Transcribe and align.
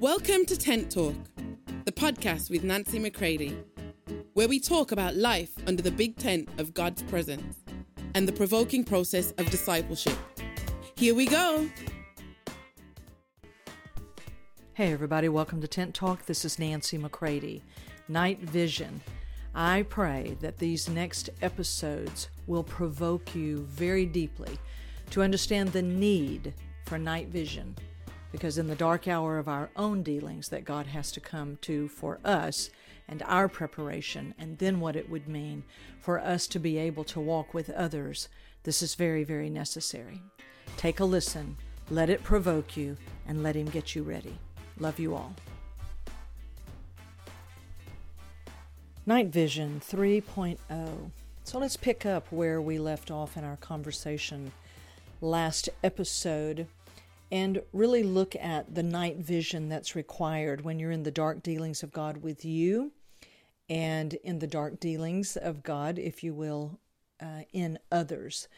Welcome 0.00 0.44
to 0.46 0.56
Tent 0.56 0.92
Talk, 0.92 1.16
the 1.84 1.90
podcast 1.90 2.50
with 2.50 2.62
Nancy 2.62 3.00
McCready, 3.00 3.58
where 4.34 4.46
we 4.46 4.60
talk 4.60 4.92
about 4.92 5.16
life 5.16 5.50
under 5.66 5.82
the 5.82 5.90
big 5.90 6.16
tent 6.16 6.48
of 6.58 6.72
God's 6.72 7.02
presence 7.02 7.56
and 8.14 8.28
the 8.28 8.32
provoking 8.32 8.84
process 8.84 9.32
of 9.38 9.50
discipleship. 9.50 10.16
Here 10.94 11.16
we 11.16 11.26
go. 11.26 11.68
Hey, 14.74 14.92
everybody, 14.92 15.28
welcome 15.28 15.60
to 15.62 15.66
Tent 15.66 15.96
Talk. 15.96 16.26
This 16.26 16.44
is 16.44 16.60
Nancy 16.60 16.96
McCready, 16.96 17.64
Night 18.06 18.38
Vision. 18.38 19.00
I 19.52 19.82
pray 19.82 20.36
that 20.38 20.58
these 20.58 20.88
next 20.88 21.28
episodes 21.42 22.28
will 22.46 22.62
provoke 22.62 23.34
you 23.34 23.64
very 23.64 24.06
deeply 24.06 24.60
to 25.10 25.22
understand 25.22 25.72
the 25.72 25.82
need 25.82 26.54
for 26.84 26.98
night 26.98 27.30
vision 27.30 27.74
because 28.32 28.58
in 28.58 28.66
the 28.66 28.74
dark 28.74 29.08
hour 29.08 29.38
of 29.38 29.48
our 29.48 29.70
own 29.76 30.02
dealings 30.02 30.48
that 30.48 30.64
God 30.64 30.86
has 30.86 31.10
to 31.12 31.20
come 31.20 31.58
to 31.62 31.88
for 31.88 32.18
us 32.24 32.70
and 33.08 33.22
our 33.26 33.48
preparation 33.48 34.34
and 34.38 34.58
then 34.58 34.80
what 34.80 34.96
it 34.96 35.08
would 35.08 35.28
mean 35.28 35.64
for 36.00 36.18
us 36.18 36.46
to 36.48 36.58
be 36.58 36.76
able 36.78 37.04
to 37.04 37.20
walk 37.20 37.54
with 37.54 37.70
others 37.70 38.28
this 38.64 38.82
is 38.82 38.94
very 38.94 39.24
very 39.24 39.48
necessary. 39.48 40.20
Take 40.76 41.00
a 41.00 41.04
listen 41.04 41.56
let 41.90 42.10
it 42.10 42.22
provoke 42.22 42.76
you 42.76 42.96
and 43.26 43.42
let 43.42 43.56
him 43.56 43.66
get 43.66 43.94
you 43.94 44.02
ready. 44.02 44.38
Love 44.78 44.98
you 44.98 45.14
all. 45.14 45.34
Night 49.06 49.28
vision 49.28 49.80
3.0 49.80 51.10
so 51.44 51.58
let's 51.58 51.78
pick 51.78 52.04
up 52.04 52.30
where 52.30 52.60
we 52.60 52.78
left 52.78 53.10
off 53.10 53.38
in 53.38 53.42
our 53.42 53.56
conversation 53.56 54.52
last 55.22 55.70
episode 55.82 56.66
and 57.30 57.62
really 57.72 58.02
look 58.02 58.34
at 58.36 58.74
the 58.74 58.82
night 58.82 59.18
vision 59.18 59.68
that's 59.68 59.94
required 59.94 60.62
when 60.62 60.78
you're 60.78 60.90
in 60.90 61.02
the 61.02 61.10
dark 61.10 61.42
dealings 61.42 61.82
of 61.82 61.92
God 61.92 62.18
with 62.18 62.44
you 62.44 62.92
and 63.68 64.14
in 64.14 64.38
the 64.38 64.46
dark 64.46 64.80
dealings 64.80 65.36
of 65.36 65.62
God, 65.62 65.98
if 65.98 66.24
you 66.24 66.32
will, 66.32 66.78
uh, 67.20 67.42
in 67.52 67.78
others. 67.92 68.48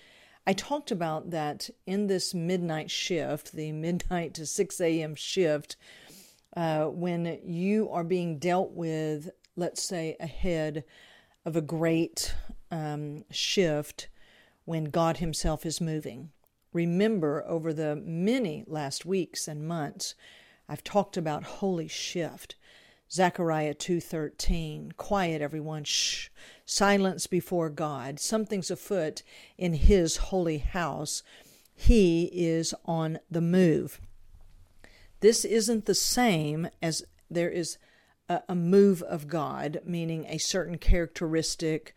I 0.47 0.53
talked 0.53 0.91
about 0.91 1.31
that 1.31 1.69
in 1.87 2.07
this 2.07 2.33
midnight 2.33 2.91
shift, 2.91 3.53
the 3.53 3.73
midnight 3.73 4.35
to 4.35 4.47
6 4.47 4.81
a.m. 4.81 5.15
shift, 5.15 5.77
uh, 6.57 6.87
when 6.87 7.41
you 7.45 7.91
are 7.91 8.05
being 8.05 8.39
dealt 8.39 8.73
with, 8.73 9.31
let's 9.57 9.83
say, 9.83 10.17
ahead 10.21 10.85
of 11.45 11.57
a 11.57 11.61
great 11.61 12.35
um, 12.71 13.25
shift 13.31 14.09
when 14.65 14.85
God 14.85 15.17
Himself 15.17 15.67
is 15.67 15.81
moving 15.81 16.31
remember 16.73 17.45
over 17.47 17.73
the 17.73 17.97
many 17.97 18.65
last 18.67 19.05
weeks 19.05 19.49
and 19.49 19.67
months 19.67 20.15
I've 20.71 20.85
talked 20.85 21.17
about 21.17 21.43
holy 21.43 21.89
shift. 21.89 22.55
Zechariah 23.11 23.75
2:13 23.75 24.93
Quiet 24.97 25.43
everyone 25.43 25.83
shh 25.83 26.29
silence 26.65 27.27
before 27.27 27.69
God. 27.71 28.21
Something's 28.21 28.71
afoot 28.71 29.25
in 29.59 29.75
his 29.75 30.17
holy 30.17 30.59
house. 30.59 31.25
He 31.75 32.31
is 32.33 32.73
on 32.85 33.19
the 33.29 33.41
move. 33.41 34.01
This 35.19 35.45
isn't 35.45 35.87
the 35.87 35.95
same 35.95 36.69
as 36.81 37.05
there 37.29 37.51
is 37.51 37.79
a, 38.29 38.43
a 38.49 38.55
move 38.55 39.03
of 39.03 39.27
God 39.27 39.81
meaning 39.85 40.25
a 40.27 40.39
certain 40.39 40.79
characteristic 40.79 41.97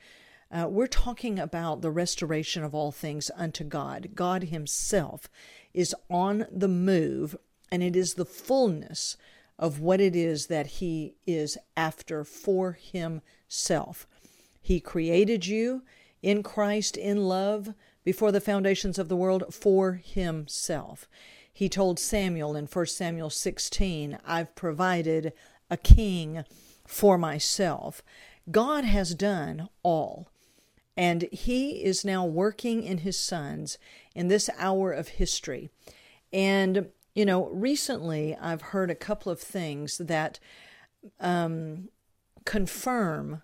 uh, 0.53 0.67
we're 0.67 0.85
talking 0.85 1.39
about 1.39 1.81
the 1.81 1.89
restoration 1.89 2.63
of 2.63 2.75
all 2.75 2.91
things 2.91 3.31
unto 3.35 3.63
God. 3.63 4.09
God 4.13 4.43
Himself 4.43 5.27
is 5.73 5.95
on 6.11 6.45
the 6.51 6.67
move, 6.67 7.35
and 7.71 7.81
it 7.81 7.95
is 7.95 8.13
the 8.13 8.25
fullness 8.25 9.17
of 9.57 9.79
what 9.79 9.99
it 9.99 10.15
is 10.15 10.47
that 10.47 10.67
He 10.67 11.15
is 11.25 11.57
after 11.75 12.23
for 12.23 12.73
Himself. 12.73 14.05
He 14.61 14.79
created 14.79 15.47
you 15.47 15.81
in 16.21 16.43
Christ 16.43 16.97
in 16.97 17.27
love 17.27 17.73
before 18.03 18.31
the 18.31 18.39
foundations 18.39 18.99
of 18.99 19.09
the 19.09 19.15
world 19.15 19.45
for 19.51 19.93
Himself. 19.93 21.07
He 21.51 21.67
told 21.67 21.97
Samuel 21.97 22.55
in 22.55 22.65
1 22.65 22.85
Samuel 22.85 23.31
16, 23.31 24.19
I've 24.25 24.53
provided 24.53 25.33
a 25.71 25.77
king 25.77 26.43
for 26.85 27.17
myself. 27.17 28.03
God 28.51 28.85
has 28.85 29.15
done 29.15 29.69
all. 29.81 30.27
And 30.95 31.23
he 31.31 31.83
is 31.83 32.05
now 32.05 32.25
working 32.25 32.83
in 32.83 32.99
his 32.99 33.17
sons 33.17 33.77
in 34.13 34.27
this 34.27 34.49
hour 34.57 34.91
of 34.91 35.07
history. 35.09 35.69
And, 36.31 36.89
you 37.15 37.25
know, 37.25 37.47
recently 37.47 38.35
I've 38.35 38.61
heard 38.61 38.91
a 38.91 38.95
couple 38.95 39.31
of 39.31 39.39
things 39.39 39.97
that 39.97 40.39
um, 41.19 41.89
confirm 42.45 43.41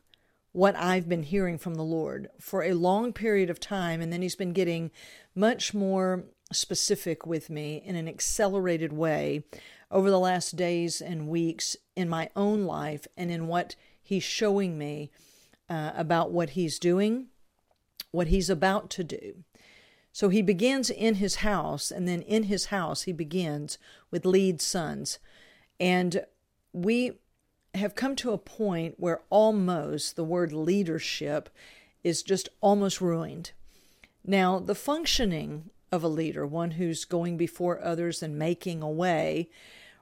what 0.51 0.75
I've 0.75 1.07
been 1.07 1.23
hearing 1.23 1.57
from 1.57 1.75
the 1.75 1.83
Lord 1.83 2.29
for 2.39 2.63
a 2.63 2.73
long 2.73 3.13
period 3.13 3.49
of 3.49 3.59
time. 3.59 4.01
And 4.01 4.11
then 4.11 4.21
he's 4.21 4.35
been 4.35 4.53
getting 4.53 4.91
much 5.35 5.73
more 5.73 6.25
specific 6.51 7.25
with 7.25 7.49
me 7.49 7.81
in 7.85 7.95
an 7.95 8.07
accelerated 8.07 8.91
way 8.91 9.43
over 9.91 10.09
the 10.09 10.19
last 10.19 10.55
days 10.55 11.01
and 11.01 11.27
weeks 11.27 11.75
in 11.95 12.09
my 12.09 12.29
own 12.35 12.63
life 12.63 13.07
and 13.17 13.31
in 13.31 13.47
what 13.47 13.75
he's 14.01 14.23
showing 14.23 14.77
me 14.77 15.11
uh, 15.69 15.91
about 15.95 16.31
what 16.31 16.51
he's 16.51 16.79
doing 16.79 17.27
what 18.11 18.27
he's 18.27 18.49
about 18.49 18.89
to 18.91 19.03
do. 19.03 19.43
So 20.11 20.29
he 20.29 20.41
begins 20.41 20.89
in 20.89 21.15
his 21.15 21.35
house, 21.35 21.91
and 21.91 22.07
then 22.07 22.21
in 22.23 22.43
his 22.43 22.65
house, 22.65 23.03
he 23.03 23.13
begins 23.13 23.77
with 24.11 24.25
lead 24.25 24.61
sons. 24.61 25.19
And 25.79 26.25
we 26.73 27.13
have 27.75 27.95
come 27.95 28.15
to 28.17 28.31
a 28.31 28.37
point 28.37 28.95
where 28.97 29.21
almost 29.29 30.15
the 30.15 30.23
word 30.23 30.51
leadership 30.51 31.49
is 32.03 32.23
just 32.23 32.49
almost 32.61 33.01
ruined. 33.01 33.51
Now, 34.25 34.59
the 34.59 34.75
functioning 34.75 35.69
of 35.91 36.03
a 36.03 36.07
leader, 36.07 36.45
one 36.45 36.71
who's 36.71 37.05
going 37.05 37.37
before 37.37 37.83
others 37.83 38.21
and 38.21 38.37
making 38.37 38.81
a 38.81 38.89
way, 38.89 39.49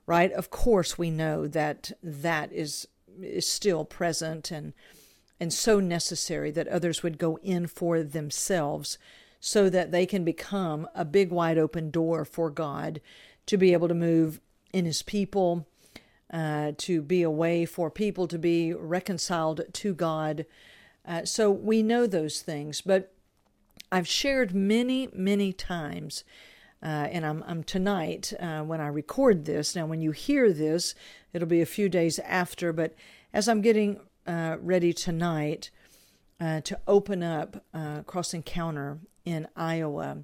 right? 0.05 0.31
Of 0.31 0.49
course, 0.49 0.97
we 0.97 1.11
know 1.11 1.47
that 1.47 1.91
that 2.01 2.51
is 2.51 2.87
is 3.19 3.49
still 3.49 3.83
present 3.83 4.51
and 4.51 4.73
and 5.39 5.53
so 5.53 5.79
necessary 5.79 6.51
that 6.51 6.67
others 6.67 7.03
would 7.03 7.17
go 7.17 7.37
in 7.43 7.67
for 7.67 8.01
themselves 8.03 8.97
so 9.39 9.69
that 9.69 9.91
they 9.91 10.05
can 10.05 10.23
become 10.23 10.87
a 10.95 11.05
big 11.05 11.31
wide 11.31 11.57
open 11.57 11.91
door 11.91 12.25
for 12.25 12.49
God 12.49 12.99
to 13.45 13.57
be 13.57 13.73
able 13.73 13.87
to 13.87 13.93
move 13.93 14.41
in 14.73 14.85
His 14.85 15.01
people, 15.01 15.67
uh, 16.31 16.71
to 16.77 17.01
be 17.01 17.21
a 17.21 17.29
way 17.29 17.65
for 17.65 17.89
people 17.89 18.27
to 18.27 18.37
be 18.37 18.73
reconciled 18.73 19.61
to 19.73 19.93
God. 19.93 20.45
Uh, 21.05 21.23
so 21.23 21.51
we 21.51 21.83
know 21.83 22.07
those 22.07 22.41
things, 22.41 22.81
but 22.81 23.13
I've 23.91 24.07
shared 24.07 24.53
many, 24.53 25.09
many 25.13 25.53
times. 25.53 26.23
Uh, 26.83 27.07
and 27.11 27.25
I'm, 27.25 27.43
I'm 27.47 27.63
tonight 27.63 28.33
uh, 28.39 28.61
when 28.61 28.81
I 28.81 28.87
record 28.87 29.45
this. 29.45 29.75
Now, 29.75 29.85
when 29.87 30.01
you 30.01 30.11
hear 30.11 30.51
this, 30.51 30.93
it'll 31.33 31.47
be 31.47 31.61
a 31.61 31.65
few 31.65 31.89
days 31.89 32.19
after, 32.19 32.71
but 32.71 32.93
as 33.33 33.47
I'm 33.47 33.61
getting 33.61 33.99
uh, 34.27 34.57
ready 34.61 34.93
tonight 34.93 35.71
uh, 36.39 36.61
to 36.61 36.79
open 36.87 37.23
up 37.23 37.63
uh, 37.73 38.01
Cross 38.01 38.33
Encounter 38.33 38.99
in 39.25 39.47
Iowa, 39.55 40.23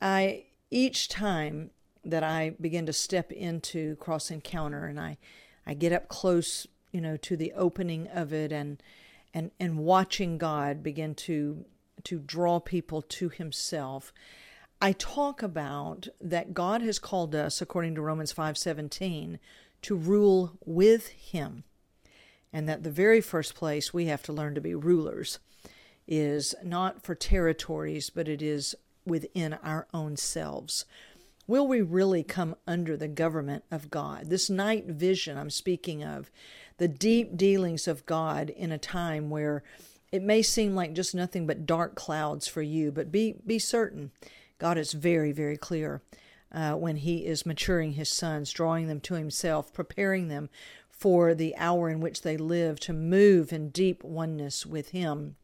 I 0.00 0.44
each 0.70 1.08
time 1.08 1.70
that 2.04 2.22
I 2.22 2.54
begin 2.60 2.86
to 2.86 2.92
step 2.92 3.32
into 3.32 3.96
Cross 3.96 4.30
Encounter 4.30 4.86
and 4.86 5.00
I, 5.00 5.18
I 5.66 5.74
get 5.74 5.92
up 5.92 6.08
close, 6.08 6.66
you 6.92 7.00
know, 7.00 7.16
to 7.18 7.36
the 7.36 7.52
opening 7.54 8.08
of 8.08 8.32
it 8.32 8.52
and 8.52 8.82
and 9.32 9.50
and 9.58 9.78
watching 9.78 10.38
God 10.38 10.82
begin 10.82 11.14
to 11.16 11.64
to 12.04 12.18
draw 12.18 12.60
people 12.60 13.02
to 13.02 13.28
Himself. 13.28 14.12
I 14.80 14.92
talk 14.92 15.42
about 15.42 16.08
that 16.20 16.54
God 16.54 16.82
has 16.82 16.98
called 16.98 17.34
us, 17.34 17.62
according 17.62 17.94
to 17.94 18.02
Romans 18.02 18.32
five 18.32 18.56
seventeen, 18.56 19.38
to 19.82 19.96
rule 19.96 20.58
with 20.64 21.08
Him 21.08 21.64
and 22.54 22.68
that 22.68 22.84
the 22.84 22.90
very 22.90 23.20
first 23.20 23.56
place 23.56 23.92
we 23.92 24.06
have 24.06 24.22
to 24.22 24.32
learn 24.32 24.54
to 24.54 24.60
be 24.60 24.76
rulers 24.76 25.40
is 26.06 26.54
not 26.62 27.02
for 27.02 27.16
territories, 27.16 28.10
but 28.10 28.28
it 28.28 28.40
is 28.40 28.76
within 29.04 29.54
our 29.54 29.88
own 29.92 30.16
selves. 30.16 30.84
Will 31.48 31.66
we 31.66 31.82
really 31.82 32.22
come 32.22 32.54
under 32.64 32.96
the 32.96 33.08
government 33.08 33.64
of 33.72 33.90
God? 33.90 34.30
This 34.30 34.48
night 34.48 34.86
vision 34.86 35.36
I'm 35.36 35.50
speaking 35.50 36.04
of, 36.04 36.30
the 36.78 36.86
deep 36.86 37.36
dealings 37.36 37.88
of 37.88 38.06
God 38.06 38.50
in 38.50 38.70
a 38.70 38.78
time 38.78 39.30
where 39.30 39.64
it 40.12 40.22
may 40.22 40.40
seem 40.40 40.76
like 40.76 40.94
just 40.94 41.14
nothing 41.14 41.48
but 41.48 41.66
dark 41.66 41.96
clouds 41.96 42.46
for 42.46 42.62
you, 42.62 42.92
but 42.92 43.10
be, 43.10 43.34
be 43.44 43.58
certain 43.58 44.12
God 44.58 44.78
is 44.78 44.92
very, 44.92 45.32
very 45.32 45.56
clear. 45.56 46.02
Uh, 46.52 46.74
when 46.74 46.94
he 46.94 47.26
is 47.26 47.44
maturing 47.44 47.94
his 47.94 48.08
sons, 48.08 48.52
drawing 48.52 48.86
them 48.86 49.00
to 49.00 49.14
himself, 49.14 49.72
preparing 49.72 50.28
them 50.28 50.48
for 50.96 51.34
the 51.34 51.54
hour 51.56 51.88
in 51.88 52.00
which 52.00 52.22
they 52.22 52.36
live 52.36 52.78
to 52.80 52.92
move 52.92 53.52
in 53.52 53.70
deep 53.70 54.02
oneness 54.04 54.64
with 54.64 54.90
him 54.90 55.36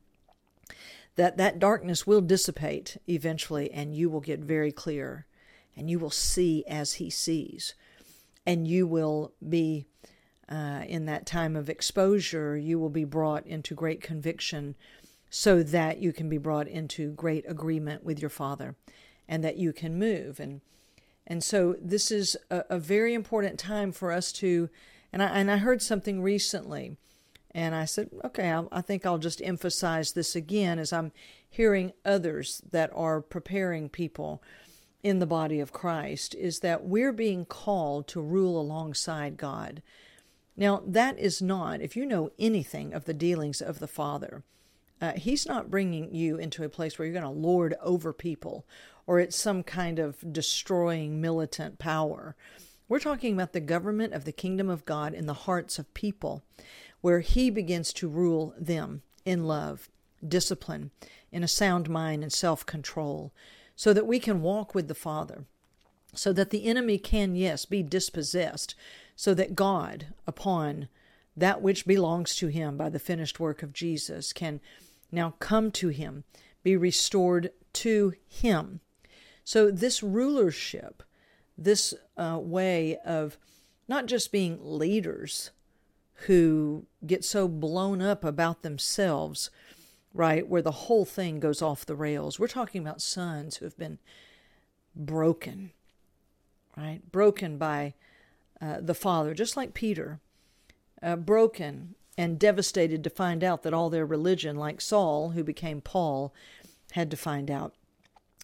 that 1.16 1.36
that 1.36 1.58
darkness 1.58 2.06
will 2.06 2.20
dissipate 2.20 2.96
eventually 3.08 3.70
and 3.72 3.94
you 3.94 4.08
will 4.08 4.20
get 4.20 4.40
very 4.40 4.72
clear 4.72 5.26
and 5.76 5.90
you 5.90 5.98
will 5.98 6.10
see 6.10 6.64
as 6.66 6.94
he 6.94 7.10
sees 7.10 7.74
and 8.46 8.66
you 8.66 8.86
will 8.86 9.32
be 9.46 9.86
uh, 10.48 10.82
in 10.88 11.06
that 11.06 11.26
time 11.26 11.54
of 11.54 11.70
exposure, 11.70 12.56
you 12.56 12.78
will 12.78 12.90
be 12.90 13.04
brought 13.04 13.46
into 13.46 13.74
great 13.74 14.00
conviction 14.00 14.74
so 15.28 15.62
that 15.62 15.98
you 15.98 16.12
can 16.12 16.28
be 16.28 16.38
brought 16.38 16.66
into 16.66 17.12
great 17.12 17.44
agreement 17.48 18.02
with 18.02 18.18
your 18.18 18.30
Father 18.30 18.74
and 19.28 19.44
that 19.44 19.56
you 19.56 19.72
can 19.72 19.98
move. 19.98 20.40
And 20.40 20.60
and 21.26 21.44
so 21.44 21.76
this 21.80 22.10
is 22.10 22.36
a, 22.50 22.64
a 22.70 22.78
very 22.80 23.14
important 23.14 23.56
time 23.60 23.92
for 23.92 24.10
us 24.10 24.32
to, 24.32 24.68
and 25.12 25.22
I, 25.22 25.26
and 25.26 25.50
I 25.50 25.56
heard 25.58 25.82
something 25.82 26.22
recently, 26.22 26.96
and 27.52 27.74
I 27.74 27.84
said, 27.84 28.10
okay, 28.24 28.52
I, 28.52 28.64
I 28.70 28.80
think 28.80 29.04
I'll 29.04 29.18
just 29.18 29.42
emphasize 29.42 30.12
this 30.12 30.36
again 30.36 30.78
as 30.78 30.92
I'm 30.92 31.12
hearing 31.48 31.92
others 32.04 32.62
that 32.70 32.90
are 32.94 33.20
preparing 33.20 33.88
people 33.88 34.42
in 35.02 35.18
the 35.18 35.26
body 35.26 35.60
of 35.60 35.72
Christ, 35.72 36.34
is 36.34 36.60
that 36.60 36.84
we're 36.84 37.12
being 37.12 37.44
called 37.44 38.06
to 38.08 38.20
rule 38.20 38.60
alongside 38.60 39.36
God. 39.36 39.82
Now, 40.56 40.82
that 40.86 41.18
is 41.18 41.40
not, 41.40 41.80
if 41.80 41.96
you 41.96 42.04
know 42.04 42.30
anything 42.38 42.92
of 42.92 43.06
the 43.06 43.14
dealings 43.14 43.62
of 43.62 43.78
the 43.78 43.88
Father, 43.88 44.42
uh, 45.00 45.14
He's 45.14 45.46
not 45.46 45.70
bringing 45.70 46.14
you 46.14 46.36
into 46.36 46.64
a 46.64 46.68
place 46.68 46.98
where 46.98 47.06
you're 47.06 47.18
going 47.18 47.34
to 47.34 47.40
lord 47.40 47.74
over 47.82 48.12
people 48.12 48.66
or 49.06 49.18
it's 49.18 49.36
some 49.36 49.62
kind 49.64 49.98
of 49.98 50.32
destroying 50.32 51.20
militant 51.20 51.80
power. 51.80 52.36
We're 52.90 52.98
talking 52.98 53.34
about 53.34 53.52
the 53.52 53.60
government 53.60 54.14
of 54.14 54.24
the 54.24 54.32
kingdom 54.32 54.68
of 54.68 54.84
God 54.84 55.14
in 55.14 55.26
the 55.26 55.32
hearts 55.32 55.78
of 55.78 55.94
people, 55.94 56.42
where 57.00 57.20
He 57.20 57.48
begins 57.48 57.92
to 57.92 58.08
rule 58.08 58.52
them 58.58 59.02
in 59.24 59.44
love, 59.44 59.88
discipline, 60.26 60.90
in 61.30 61.44
a 61.44 61.48
sound 61.48 61.88
mind, 61.88 62.24
and 62.24 62.32
self 62.32 62.66
control, 62.66 63.32
so 63.76 63.92
that 63.92 64.08
we 64.08 64.18
can 64.18 64.42
walk 64.42 64.74
with 64.74 64.88
the 64.88 64.96
Father, 64.96 65.44
so 66.16 66.32
that 66.32 66.50
the 66.50 66.64
enemy 66.64 66.98
can, 66.98 67.36
yes, 67.36 67.64
be 67.64 67.84
dispossessed, 67.84 68.74
so 69.14 69.34
that 69.34 69.54
God, 69.54 70.06
upon 70.26 70.88
that 71.36 71.62
which 71.62 71.86
belongs 71.86 72.34
to 72.34 72.48
Him 72.48 72.76
by 72.76 72.88
the 72.88 72.98
finished 72.98 73.38
work 73.38 73.62
of 73.62 73.72
Jesus, 73.72 74.32
can 74.32 74.60
now 75.12 75.34
come 75.38 75.70
to 75.70 75.90
Him, 75.90 76.24
be 76.64 76.76
restored 76.76 77.52
to 77.74 78.14
Him. 78.26 78.80
So, 79.44 79.70
this 79.70 80.02
rulership, 80.02 81.04
this 81.60 81.94
uh, 82.16 82.38
way 82.40 82.96
of 83.04 83.36
not 83.86 84.06
just 84.06 84.32
being 84.32 84.58
leaders 84.60 85.50
who 86.26 86.86
get 87.06 87.24
so 87.24 87.46
blown 87.46 88.00
up 88.00 88.24
about 88.24 88.62
themselves, 88.62 89.50
right, 90.14 90.48
where 90.48 90.62
the 90.62 90.70
whole 90.70 91.04
thing 91.04 91.38
goes 91.38 91.62
off 91.62 91.86
the 91.86 91.94
rails. 91.94 92.38
We're 92.38 92.48
talking 92.48 92.80
about 92.80 93.02
sons 93.02 93.56
who 93.56 93.66
have 93.66 93.76
been 93.76 93.98
broken, 94.96 95.70
right? 96.76 97.00
Broken 97.12 97.58
by 97.58 97.94
uh, 98.60 98.78
the 98.80 98.94
father, 98.94 99.34
just 99.34 99.56
like 99.56 99.74
Peter, 99.74 100.20
uh, 101.02 101.16
broken 101.16 101.94
and 102.18 102.38
devastated 102.38 103.02
to 103.04 103.10
find 103.10 103.42
out 103.42 103.62
that 103.62 103.72
all 103.72 103.88
their 103.88 104.04
religion, 104.04 104.56
like 104.56 104.80
Saul, 104.80 105.30
who 105.30 105.42
became 105.42 105.80
Paul, 105.80 106.34
had 106.92 107.10
to 107.10 107.16
find 107.16 107.50
out 107.50 107.74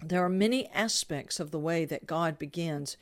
there 0.02 0.24
are 0.24 0.28
many 0.28 0.68
aspects 0.68 1.40
of 1.40 1.50
the 1.50 1.58
way 1.58 1.84
that 1.84 2.06
God 2.06 2.38
begins 2.38 2.96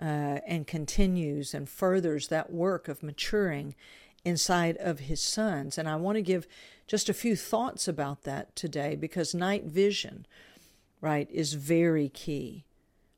uh, 0.00 0.40
and 0.46 0.66
continues 0.66 1.52
and 1.52 1.68
furthers 1.68 2.28
that 2.28 2.52
work 2.52 2.88
of 2.88 3.02
maturing 3.02 3.74
inside 4.24 4.76
of 4.78 5.00
his 5.00 5.20
sons. 5.20 5.76
And 5.76 5.88
I 5.88 5.96
want 5.96 6.16
to 6.16 6.22
give 6.22 6.46
just 6.86 7.08
a 7.08 7.14
few 7.14 7.36
thoughts 7.36 7.86
about 7.86 8.22
that 8.22 8.56
today 8.56 8.96
because 8.96 9.34
night 9.34 9.64
vision, 9.64 10.26
right, 11.00 11.28
is 11.30 11.54
very 11.54 12.08
key. 12.08 12.64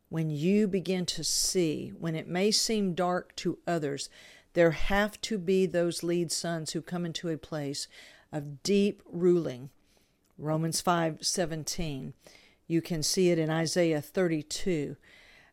When 0.08 0.28
you 0.28 0.66
begin 0.66 1.06
to 1.06 1.24
see, 1.24 1.92
when 1.98 2.14
it 2.14 2.28
may 2.28 2.50
seem 2.50 2.94
dark 2.94 3.34
to 3.36 3.58
others, 3.66 4.10
there 4.54 4.72
have 4.72 5.20
to 5.22 5.38
be 5.38 5.64
those 5.64 6.02
lead 6.02 6.30
sons 6.30 6.72
who 6.72 6.82
come 6.82 7.06
into 7.06 7.28
a 7.28 7.38
place 7.38 7.88
of 8.30 8.62
deep 8.62 9.02
ruling. 9.10 9.70
Romans 10.36 10.80
5 10.80 11.18
17 11.22 12.14
you 12.66 12.80
can 12.80 13.02
see 13.02 13.30
it 13.30 13.38
in 13.38 13.50
Isaiah 13.50 14.00
32. 14.00 14.96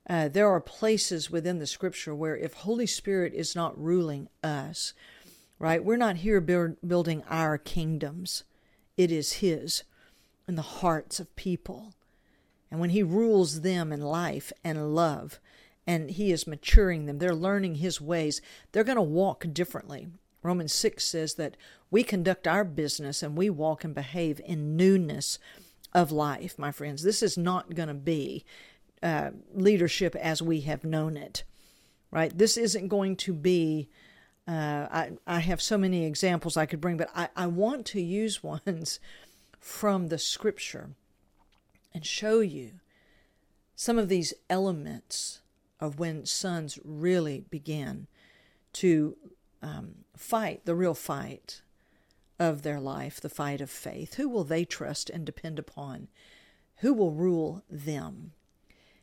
Uh, 0.09 0.27
there 0.27 0.49
are 0.49 0.61
places 0.61 1.29
within 1.29 1.59
the 1.59 1.67
scripture 1.67 2.15
where 2.15 2.35
if 2.35 2.53
Holy 2.53 2.87
Spirit 2.87 3.33
is 3.33 3.55
not 3.55 3.79
ruling 3.81 4.27
us, 4.43 4.93
right, 5.59 5.83
we're 5.83 5.97
not 5.97 6.17
here 6.17 6.41
build, 6.41 6.77
building 6.85 7.23
our 7.29 7.57
kingdoms. 7.57 8.43
It 8.97 9.11
is 9.11 9.33
His 9.33 9.83
in 10.47 10.55
the 10.55 10.61
hearts 10.61 11.19
of 11.19 11.35
people. 11.35 11.93
And 12.71 12.79
when 12.79 12.89
He 12.89 13.03
rules 13.03 13.61
them 13.61 13.91
in 13.91 14.01
life 14.01 14.51
and 14.63 14.95
love, 14.95 15.39
and 15.85 16.09
He 16.09 16.31
is 16.31 16.47
maturing 16.47 17.05
them, 17.05 17.19
they're 17.19 17.35
learning 17.35 17.75
His 17.75 18.01
ways, 18.01 18.41
they're 18.71 18.83
going 18.83 18.95
to 18.95 19.01
walk 19.01 19.45
differently. 19.53 20.07
Romans 20.41 20.73
6 20.73 21.03
says 21.03 21.35
that 21.35 21.57
we 21.91 22.03
conduct 22.03 22.47
our 22.47 22.63
business 22.63 23.21
and 23.21 23.37
we 23.37 23.49
walk 23.49 23.83
and 23.83 23.93
behave 23.93 24.39
in 24.45 24.75
newness 24.77 25.37
of 25.93 26.11
life, 26.11 26.57
my 26.57 26.71
friends. 26.71 27.03
This 27.03 27.23
is 27.23 27.37
not 27.37 27.75
going 27.75 27.87
to 27.87 27.93
be 27.93 28.45
uh, 29.01 29.31
leadership 29.53 30.15
as 30.15 30.41
we 30.41 30.61
have 30.61 30.83
known 30.83 31.17
it, 31.17 31.43
right? 32.11 32.35
This 32.35 32.57
isn't 32.57 32.87
going 32.87 33.15
to 33.17 33.33
be. 33.33 33.89
Uh, 34.47 34.87
I, 34.91 35.11
I 35.27 35.39
have 35.39 35.61
so 35.61 35.77
many 35.77 36.05
examples 36.05 36.57
I 36.57 36.65
could 36.65 36.81
bring, 36.81 36.97
but 36.97 37.09
I, 37.15 37.29
I 37.35 37.47
want 37.47 37.85
to 37.87 38.01
use 38.01 38.43
ones 38.43 38.99
from 39.59 40.07
the 40.07 40.17
scripture 40.17 40.91
and 41.93 42.05
show 42.05 42.39
you 42.39 42.73
some 43.75 43.97
of 43.97 44.09
these 44.09 44.33
elements 44.49 45.41
of 45.79 45.99
when 45.99 46.25
sons 46.25 46.77
really 46.83 47.45
begin 47.49 48.07
to 48.73 49.15
um, 49.61 49.95
fight 50.15 50.65
the 50.65 50.75
real 50.75 50.93
fight 50.93 51.61
of 52.39 52.63
their 52.63 52.79
life, 52.79 53.19
the 53.19 53.29
fight 53.29 53.61
of 53.61 53.69
faith? 53.69 54.15
Who 54.15 54.29
will 54.29 54.43
they 54.43 54.65
trust 54.65 55.09
and 55.09 55.25
depend 55.25 55.59
upon? 55.59 56.07
Who 56.77 56.93
will 56.93 57.11
rule 57.11 57.63
them? 57.69 58.31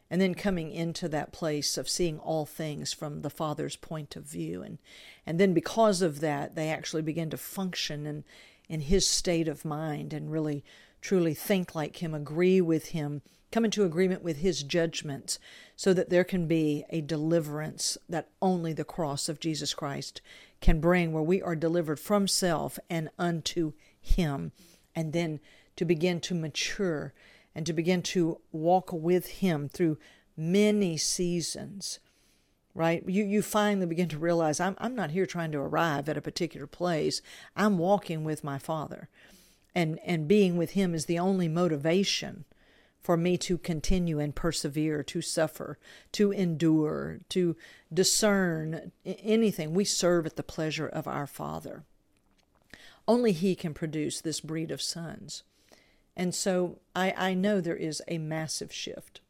And 0.09 0.21
then 0.21 0.35
coming 0.35 0.71
into 0.71 1.09
that 1.09 1.33
place 1.33 1.77
of 1.77 1.89
seeing 1.89 2.19
all 2.19 2.47
things 2.47 2.93
from 2.93 3.23
the 3.23 3.31
Father's 3.31 3.77
point 3.77 4.15
of 4.17 4.25
view. 4.25 4.63
And, 4.63 4.79
and 5.27 5.41
then 5.41 5.53
because 5.53 6.01
of 6.01 6.21
that, 6.21 6.55
they 6.55 6.71
actually 6.71 7.03
begin 7.03 7.29
to 7.31 7.37
function 7.37 8.07
in, 8.07 8.25
in 8.69 8.81
His 8.83 9.07
state 9.07 9.49
of 9.49 9.65
mind 9.65 10.13
and 10.13 10.31
really 10.31 10.65
truly 11.01 11.35
think 11.35 11.75
like 11.75 11.97
Him, 11.97 12.15
agree 12.15 12.61
with 12.61 12.91
Him, 12.91 13.21
come 13.51 13.65
into 13.65 13.85
agreement 13.85 14.23
with 14.23 14.39
His 14.39 14.63
judgments, 14.63 15.41
so 15.75 15.93
that 15.93 16.09
there 16.09 16.25
can 16.25 16.47
be 16.47 16.85
a 16.91 17.01
deliverance 17.01 17.99
that 18.09 18.29
only 18.41 18.73
the 18.73 18.85
cross 18.85 19.29
of 19.29 19.41
Jesus 19.41 19.75
Christ 19.75 20.21
can 20.61 20.81
bring, 20.81 21.13
where 21.13 21.23
we 21.23 21.43
are 21.43 21.57
delivered 21.57 22.01
from 22.01 22.27
self 22.29 22.79
and 22.89 23.11
unto 23.19 23.73
Him, 24.01 24.53
and 24.95 25.13
then 25.13 25.41
to 25.77 25.85
begin 25.85 26.21
to 26.21 26.35
mature 26.35 27.13
and 27.55 27.67
to 27.67 27.73
begin 27.73 28.03
to 28.03 28.41
walk 28.53 28.93
with 28.93 29.27
Him 29.27 29.69
through 29.69 29.99
many 30.37 30.97
seasons. 30.97 31.99
Right? 32.75 33.03
You, 33.09 33.25
you 33.25 33.41
finally 33.41 33.87
begin 33.87 34.09
to 34.11 34.19
realize 34.19 34.61
I'm, 34.61 34.77
I'm 34.79 34.95
not 34.95 35.13
here 35.13 35.25
trying 35.25 35.53
to 35.53 35.59
arrive 35.59 36.09
at 36.11 36.19
a 36.19 36.23
particular 36.23 36.67
place. 36.67 37.23
I'm 37.57 37.79
walking 37.79 38.23
with 38.23 38.45
my 38.45 38.59
Father. 38.59 39.09
And, 39.75 39.99
and 40.05 40.29
being 40.29 40.57
with 40.59 40.73
Him 40.73 40.95
is 40.95 41.07
the 41.07 41.19
only 41.19 41.49
motivation 41.49 42.45
for 43.07 43.17
me 43.17 43.39
to 43.39 43.57
continue 43.57 44.19
and 44.19 44.35
persevere, 44.35 45.01
to 45.05 45.23
suffer, 45.23 45.79
to 46.11 46.33
endure, 46.33 47.21
to 47.29 47.55
discern 47.95 48.91
anything. 49.05 49.73
We 49.73 49.85
serve 49.85 50.27
at 50.27 50.35
the 50.35 50.43
pleasure 50.43 50.89
of 50.89 51.07
our 51.07 51.29
Father. 51.29 51.85
Only 53.07 53.31
He 53.31 53.55
can 53.55 53.75
produce 53.75 54.21
this 54.21 54.41
breed 54.41 54.73
of 54.73 54.83
sons. 54.83 55.45
And 56.17 56.35
so 56.35 56.81
I, 56.97 57.15
I 57.17 57.35
know 57.35 57.61
there 57.61 57.77
is 57.77 58.03
a 58.09 58.19
massive 58.19 58.73
shift 58.73 59.21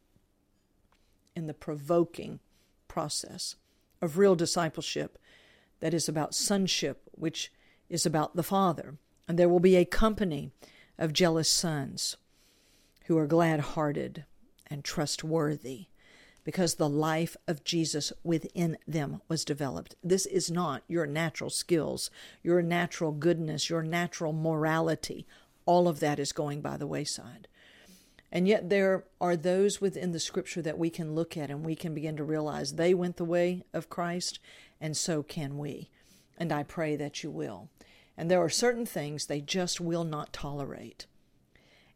in 1.35 1.45
the 1.45 1.53
provoking 1.53 2.39
process 2.87 3.57
of 4.01 4.17
real 4.17 4.33
discipleship 4.33 5.19
that 5.81 5.93
is 5.93 6.09
about 6.09 6.33
sonship, 6.33 7.03
which 7.11 7.51
is 7.89 8.07
about 8.07 8.35
the 8.35 8.41
Father. 8.41 8.97
And 9.27 9.37
there 9.37 9.47
will 9.47 9.59
be 9.59 9.75
a 9.75 9.85
company 9.85 10.49
of 10.97 11.13
jealous 11.13 11.47
sons 11.47 12.17
who 13.07 13.17
are 13.17 13.27
glad 13.27 13.59
hearted 13.59 14.25
and 14.69 14.83
trustworthy 14.83 15.87
because 16.43 16.75
the 16.75 16.89
life 16.89 17.35
of 17.47 17.63
Jesus 17.63 18.13
within 18.23 18.77
them 18.87 19.21
was 19.27 19.43
developed. 19.43 19.95
This 20.03 20.25
is 20.25 20.49
not 20.49 20.83
your 20.87 21.05
natural 21.05 21.49
skills, 21.49 22.09
your 22.41 22.61
natural 22.61 23.11
goodness, 23.11 23.69
your 23.69 23.83
natural 23.83 24.31
morality. 24.31 25.25
All 25.65 25.87
of 25.89 25.99
that 25.99 26.19
is 26.19 26.31
going 26.31 26.61
by 26.61 26.77
the 26.77 26.87
wayside. 26.87 27.47
And 28.31 28.47
yet, 28.47 28.69
there 28.69 29.05
are 29.21 29.37
those 29.37 29.79
within 29.79 30.11
the 30.11 30.19
scripture 30.19 30.61
that 30.61 30.77
we 30.77 30.89
can 30.89 31.15
look 31.15 31.37
at 31.37 31.49
and 31.49 31.65
we 31.65 31.75
can 31.75 31.93
begin 31.93 32.17
to 32.17 32.23
realize 32.23 32.73
they 32.73 32.93
went 32.93 33.17
the 33.17 33.25
way 33.25 33.63
of 33.73 33.89
Christ, 33.89 34.39
and 34.81 34.97
so 34.97 35.23
can 35.23 35.57
we. 35.57 35.89
And 36.37 36.51
I 36.51 36.63
pray 36.63 36.97
that 36.97 37.23
you 37.23 37.31
will. 37.31 37.69
And 38.17 38.29
there 38.29 38.41
are 38.41 38.49
certain 38.49 38.85
things 38.85 39.25
they 39.25 39.39
just 39.39 39.79
will 39.79 40.03
not 40.03 40.33
tolerate. 40.33 41.07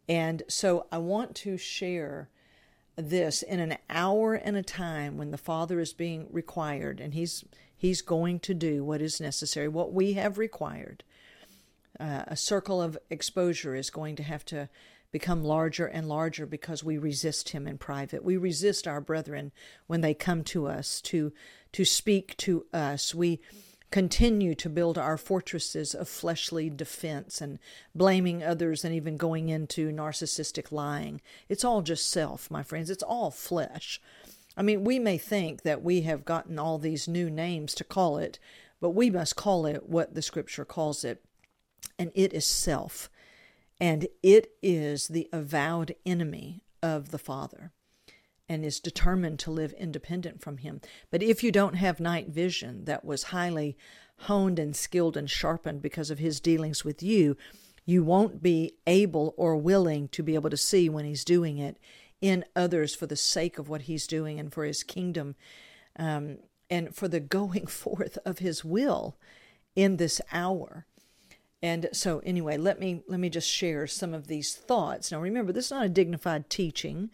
And 0.07 0.43
so 0.47 0.87
I 0.91 0.97
want 0.97 1.35
to 1.37 1.57
share 1.57 2.29
this 2.95 3.41
in 3.41 3.59
an 3.59 3.77
hour 3.89 4.33
and 4.33 4.57
a 4.57 4.63
time 4.63 5.17
when 5.17 5.31
the 5.31 5.37
Father 5.37 5.79
is 5.79 5.93
being 5.93 6.27
required, 6.31 6.99
and 6.99 7.13
He's 7.13 7.45
He's 7.75 8.03
going 8.03 8.39
to 8.41 8.53
do 8.53 8.83
what 8.83 9.01
is 9.01 9.19
necessary, 9.19 9.67
what 9.67 9.91
we 9.91 10.13
have 10.13 10.37
required. 10.37 11.03
Uh, 11.99 12.23
a 12.27 12.35
circle 12.35 12.79
of 12.79 12.97
exposure 13.09 13.73
is 13.75 13.89
going 13.89 14.15
to 14.17 14.23
have 14.23 14.45
to 14.45 14.69
become 15.11 15.43
larger 15.43 15.87
and 15.87 16.07
larger 16.07 16.45
because 16.45 16.83
we 16.83 16.97
resist 16.97 17.49
him 17.49 17.67
in 17.67 17.77
private. 17.77 18.23
We 18.23 18.37
resist 18.37 18.87
our 18.87 19.01
brethren 19.01 19.51
when 19.87 20.01
they 20.01 20.13
come 20.13 20.43
to 20.45 20.67
us 20.67 21.01
to 21.01 21.33
to 21.73 21.85
speak 21.85 22.37
to 22.37 22.65
us. 22.73 23.15
We 23.15 23.39
continue 23.91 24.55
to 24.55 24.69
build 24.69 24.97
our 24.97 25.17
fortresses 25.17 25.93
of 25.93 26.07
fleshly 26.07 26.69
defense 26.69 27.41
and 27.41 27.59
blaming 27.93 28.43
others 28.43 28.83
and 28.83 28.95
even 28.95 29.17
going 29.17 29.49
into 29.49 29.91
narcissistic 29.91 30.71
lying. 30.71 31.21
It's 31.49 31.65
all 31.65 31.81
just 31.81 32.09
self, 32.09 32.49
my 32.49 32.63
friends. 32.63 32.89
It's 32.89 33.03
all 33.03 33.31
flesh. 33.31 34.01
I 34.57 34.61
mean, 34.61 34.83
we 34.83 34.97
may 34.97 35.17
think 35.17 35.61
that 35.63 35.83
we 35.83 36.01
have 36.01 36.25
gotten 36.25 36.57
all 36.57 36.77
these 36.77 37.07
new 37.07 37.29
names 37.29 37.73
to 37.75 37.83
call 37.83 38.17
it, 38.17 38.39
but 38.79 38.91
we 38.91 39.09
must 39.09 39.35
call 39.35 39.65
it 39.65 39.87
what 39.87 40.15
the 40.15 40.21
scripture 40.21 40.65
calls 40.65 41.03
it, 41.03 41.23
and 41.99 42.11
it 42.15 42.33
is 42.33 42.45
self 42.45 43.09
and 43.81 44.07
it 44.21 44.51
is 44.61 45.07
the 45.07 45.27
avowed 45.33 45.95
enemy 46.05 46.61
of 46.83 47.09
the 47.09 47.17
Father 47.17 47.73
and 48.51 48.65
is 48.65 48.81
determined 48.81 49.39
to 49.39 49.49
live 49.49 49.71
independent 49.79 50.41
from 50.41 50.57
him. 50.57 50.81
But 51.09 51.23
if 51.23 51.41
you 51.41 51.53
don't 51.53 51.75
have 51.75 52.01
night 52.01 52.27
vision 52.27 52.83
that 52.83 53.05
was 53.05 53.23
highly 53.23 53.77
honed 54.17 54.59
and 54.59 54.75
skilled 54.75 55.15
and 55.15 55.29
sharpened 55.29 55.81
because 55.81 56.11
of 56.11 56.19
his 56.19 56.41
dealings 56.41 56.83
with 56.83 57.01
you, 57.01 57.37
you 57.85 58.03
won't 58.03 58.43
be 58.43 58.73
able 58.85 59.33
or 59.37 59.55
willing 59.55 60.09
to 60.09 60.21
be 60.21 60.35
able 60.35 60.49
to 60.49 60.57
see 60.57 60.89
when 60.89 61.05
he's 61.05 61.23
doing 61.23 61.59
it 61.59 61.77
in 62.19 62.43
others 62.53 62.93
for 62.93 63.05
the 63.07 63.15
sake 63.15 63.57
of 63.57 63.69
what 63.69 63.83
he's 63.83 64.05
doing 64.05 64.37
and 64.37 64.51
for 64.51 64.65
his 64.65 64.83
kingdom 64.83 65.35
um, 65.97 66.37
and 66.69 66.93
for 66.93 67.07
the 67.07 67.21
going 67.21 67.65
forth 67.67 68.17
of 68.25 68.39
his 68.39 68.65
will 68.65 69.15
in 69.77 69.95
this 69.95 70.19
hour. 70.33 70.85
And 71.63 71.87
so 71.93 72.19
anyway, 72.25 72.57
let 72.57 72.81
me 72.81 73.01
let 73.07 73.21
me 73.21 73.29
just 73.29 73.47
share 73.47 73.87
some 73.87 74.13
of 74.13 74.27
these 74.27 74.55
thoughts. 74.55 75.09
Now 75.09 75.21
remember, 75.21 75.53
this 75.53 75.65
is 75.65 75.71
not 75.71 75.85
a 75.85 75.89
dignified 75.89 76.49
teaching, 76.49 77.11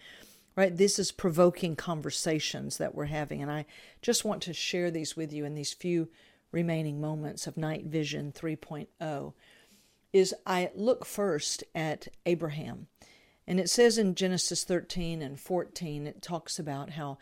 right? 0.58 0.76
This 0.76 1.00
is 1.00 1.14
provoking 1.14 1.78
conversations 1.78 2.78
that 2.78 2.94
we're 2.94 3.06
having 3.06 3.42
and 3.42 3.50
I 3.50 3.66
just 4.02 4.26
want 4.26 4.42
to 4.44 4.54
share 4.54 4.92
these 4.92 5.16
with 5.16 5.32
you 5.32 5.46
in 5.46 5.56
these 5.56 5.72
few 5.72 6.10
remaining 6.52 7.00
moments 7.00 7.48
of 7.48 7.56
night 7.56 7.86
vision 7.86 8.34
3.0 8.34 9.34
is 10.12 10.36
I 10.46 10.72
look 10.76 11.06
first 11.06 11.64
at 11.76 12.08
Abraham. 12.26 12.88
And 13.46 13.60
it 13.60 13.70
says 13.70 13.98
in 13.98 14.16
Genesis 14.16 14.64
13 14.64 15.22
and 15.22 15.40
14 15.40 16.08
it 16.08 16.22
talks 16.22 16.60
about 16.60 16.92
how 16.92 17.18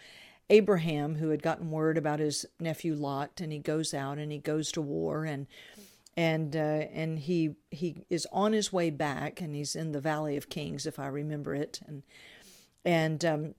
Abraham 0.49 1.15
who 1.15 1.29
had 1.29 1.43
gotten 1.43 1.71
word 1.71 1.97
about 1.97 2.19
his 2.19 2.45
nephew 2.59 2.95
Lot 2.95 3.41
and 3.41 3.51
he 3.51 3.59
goes 3.59 3.93
out 3.93 4.17
and 4.17 4.31
he 4.31 4.37
goes 4.37 4.71
to 4.71 4.81
war 4.81 5.25
and 5.25 5.47
and 6.17 6.55
uh, 6.55 6.59
and 6.93 7.19
he 7.19 7.55
he 7.71 8.05
is 8.09 8.25
on 8.31 8.53
his 8.53 8.71
way 8.71 8.89
back, 8.89 9.41
and 9.41 9.53
he's 9.53 9.75
in 9.75 9.91
the 9.91 9.99
Valley 9.99 10.37
of 10.37 10.49
Kings, 10.49 10.85
if 10.85 10.97
I 10.97 11.07
remember 11.07 11.53
it, 11.53 11.81
and 11.85 12.03
and 12.85 13.25
um, 13.25 13.55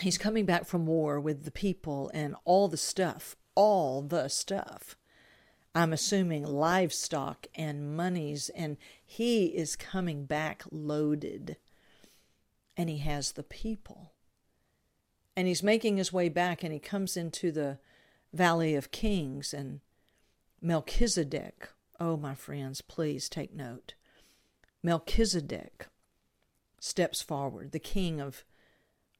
he's 0.00 0.18
coming 0.18 0.46
back 0.46 0.64
from 0.66 0.86
war 0.86 1.20
with 1.20 1.44
the 1.44 1.50
people 1.50 2.10
and 2.14 2.34
all 2.44 2.68
the 2.68 2.76
stuff, 2.76 3.36
all 3.54 4.02
the 4.02 4.28
stuff. 4.28 4.96
I'm 5.74 5.92
assuming 5.92 6.44
livestock 6.44 7.46
and 7.54 7.96
monies, 7.96 8.50
and 8.54 8.76
he 9.04 9.46
is 9.46 9.76
coming 9.76 10.24
back 10.24 10.64
loaded, 10.70 11.56
and 12.76 12.90
he 12.90 12.98
has 12.98 13.32
the 13.32 13.42
people, 13.42 14.12
and 15.36 15.48
he's 15.48 15.62
making 15.62 15.96
his 15.96 16.12
way 16.12 16.28
back, 16.28 16.62
and 16.62 16.72
he 16.72 16.78
comes 16.78 17.16
into 17.16 17.52
the 17.52 17.78
Valley 18.34 18.74
of 18.74 18.90
Kings, 18.90 19.54
and 19.54 19.80
Melchizedek 20.60 21.68
Oh, 22.04 22.16
my 22.16 22.34
friends, 22.34 22.80
please 22.80 23.28
take 23.28 23.54
note. 23.54 23.94
Melchizedek 24.82 25.86
steps 26.80 27.22
forward, 27.22 27.70
the 27.70 27.78
king 27.78 28.20
of 28.20 28.44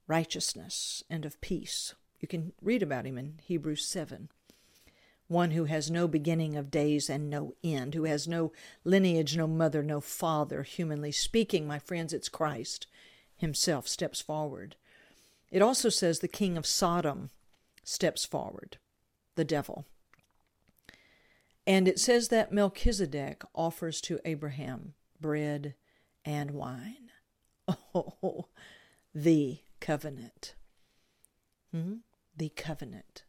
righteousness 0.06 1.02
and 1.08 1.24
of 1.24 1.40
peace. 1.40 1.94
You 2.20 2.28
can 2.28 2.52
read 2.60 2.82
about 2.82 3.06
him 3.06 3.18
in 3.18 3.38
Hebrews 3.42 3.84
7. 3.86 4.28
One 5.28 5.52
who 5.52 5.64
has 5.64 5.90
no 5.90 6.06
beginning 6.06 6.56
of 6.56 6.70
days 6.70 7.08
and 7.08 7.30
no 7.30 7.54
end, 7.64 7.94
who 7.94 8.04
has 8.04 8.28
no 8.28 8.52
lineage, 8.84 9.36
no 9.36 9.46
mother, 9.46 9.82
no 9.82 10.00
father, 10.00 10.62
humanly 10.62 11.12
speaking, 11.12 11.66
my 11.66 11.78
friends, 11.78 12.12
it's 12.12 12.28
Christ 12.28 12.86
himself 13.36 13.88
steps 13.88 14.20
forward. 14.20 14.76
It 15.50 15.60
also 15.60 15.88
says 15.88 16.20
the 16.20 16.28
king 16.28 16.56
of 16.56 16.66
Sodom 16.66 17.30
steps 17.82 18.24
forward, 18.24 18.78
the 19.34 19.44
devil. 19.44 19.84
And 21.66 21.86
it 21.86 21.98
says 21.98 22.28
that 22.28 22.52
Melchizedek 22.52 23.42
offers 23.54 24.00
to 24.02 24.20
Abraham 24.24 24.94
bread 25.20 25.74
and 26.24 26.52
wine. 26.52 27.10
Oh, 27.94 28.48
the 29.14 29.58
covenant. 29.82 30.54
Hmm? 31.72 31.96
The 32.36 32.50
covenant 32.50 33.24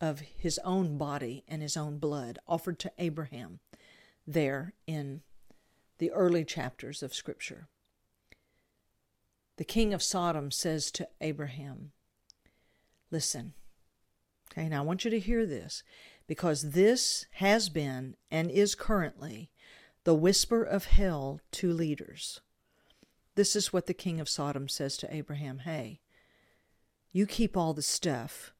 of 0.00 0.20
his 0.20 0.58
own 0.64 0.96
body 0.96 1.44
and 1.48 1.60
his 1.60 1.76
own 1.76 1.98
blood 1.98 2.38
offered 2.46 2.78
to 2.78 2.92
Abraham 2.96 3.58
there 4.24 4.72
in 4.86 5.22
the 5.98 6.12
early 6.12 6.44
chapters 6.44 7.02
of 7.02 7.12
Scripture. 7.12 7.68
The 9.56 9.64
king 9.64 9.92
of 9.92 10.02
Sodom 10.02 10.52
says 10.52 10.92
to 10.92 11.08
Abraham, 11.20 11.90
Listen, 13.10 13.54
okay, 14.50 14.68
now 14.68 14.82
I 14.82 14.86
want 14.86 15.04
you 15.04 15.10
to 15.10 15.18
hear 15.18 15.44
this 15.44 15.82
because 16.28 16.70
this 16.70 17.26
has 17.32 17.68
been 17.68 18.14
and 18.30 18.48
is 18.48 18.76
currently 18.76 19.50
the 20.04 20.14
whisper 20.14 20.62
of 20.62 20.84
hell 20.84 21.40
to 21.50 21.72
leaders. 21.72 22.40
This 23.34 23.54
is 23.56 23.72
what 23.72 23.86
the 23.86 23.94
king 23.94 24.20
of 24.20 24.28
Sodom 24.28 24.68
says 24.68 24.96
to 24.98 25.14
Abraham 25.14 25.60
Hey, 25.60 26.00
you 27.12 27.26
keep 27.26 27.56
all 27.56 27.74
the 27.74 27.82
stuff, 27.82 28.52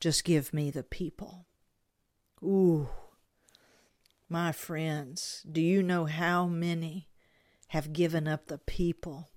just 0.00 0.24
give 0.24 0.52
me 0.52 0.70
the 0.70 0.82
people. 0.82 1.46
Ooh, 2.42 2.88
my 4.28 4.52
friends, 4.52 5.44
do 5.50 5.60
you 5.60 5.82
know 5.82 6.06
how 6.06 6.46
many 6.46 7.08
have 7.68 7.92
given 7.92 8.26
up 8.26 8.46
the 8.46 8.58
people 8.58 9.28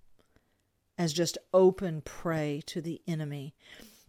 as 0.98 1.14
just 1.14 1.38
open 1.54 2.02
prey 2.02 2.62
to 2.66 2.82
the 2.82 3.02
enemy 3.08 3.54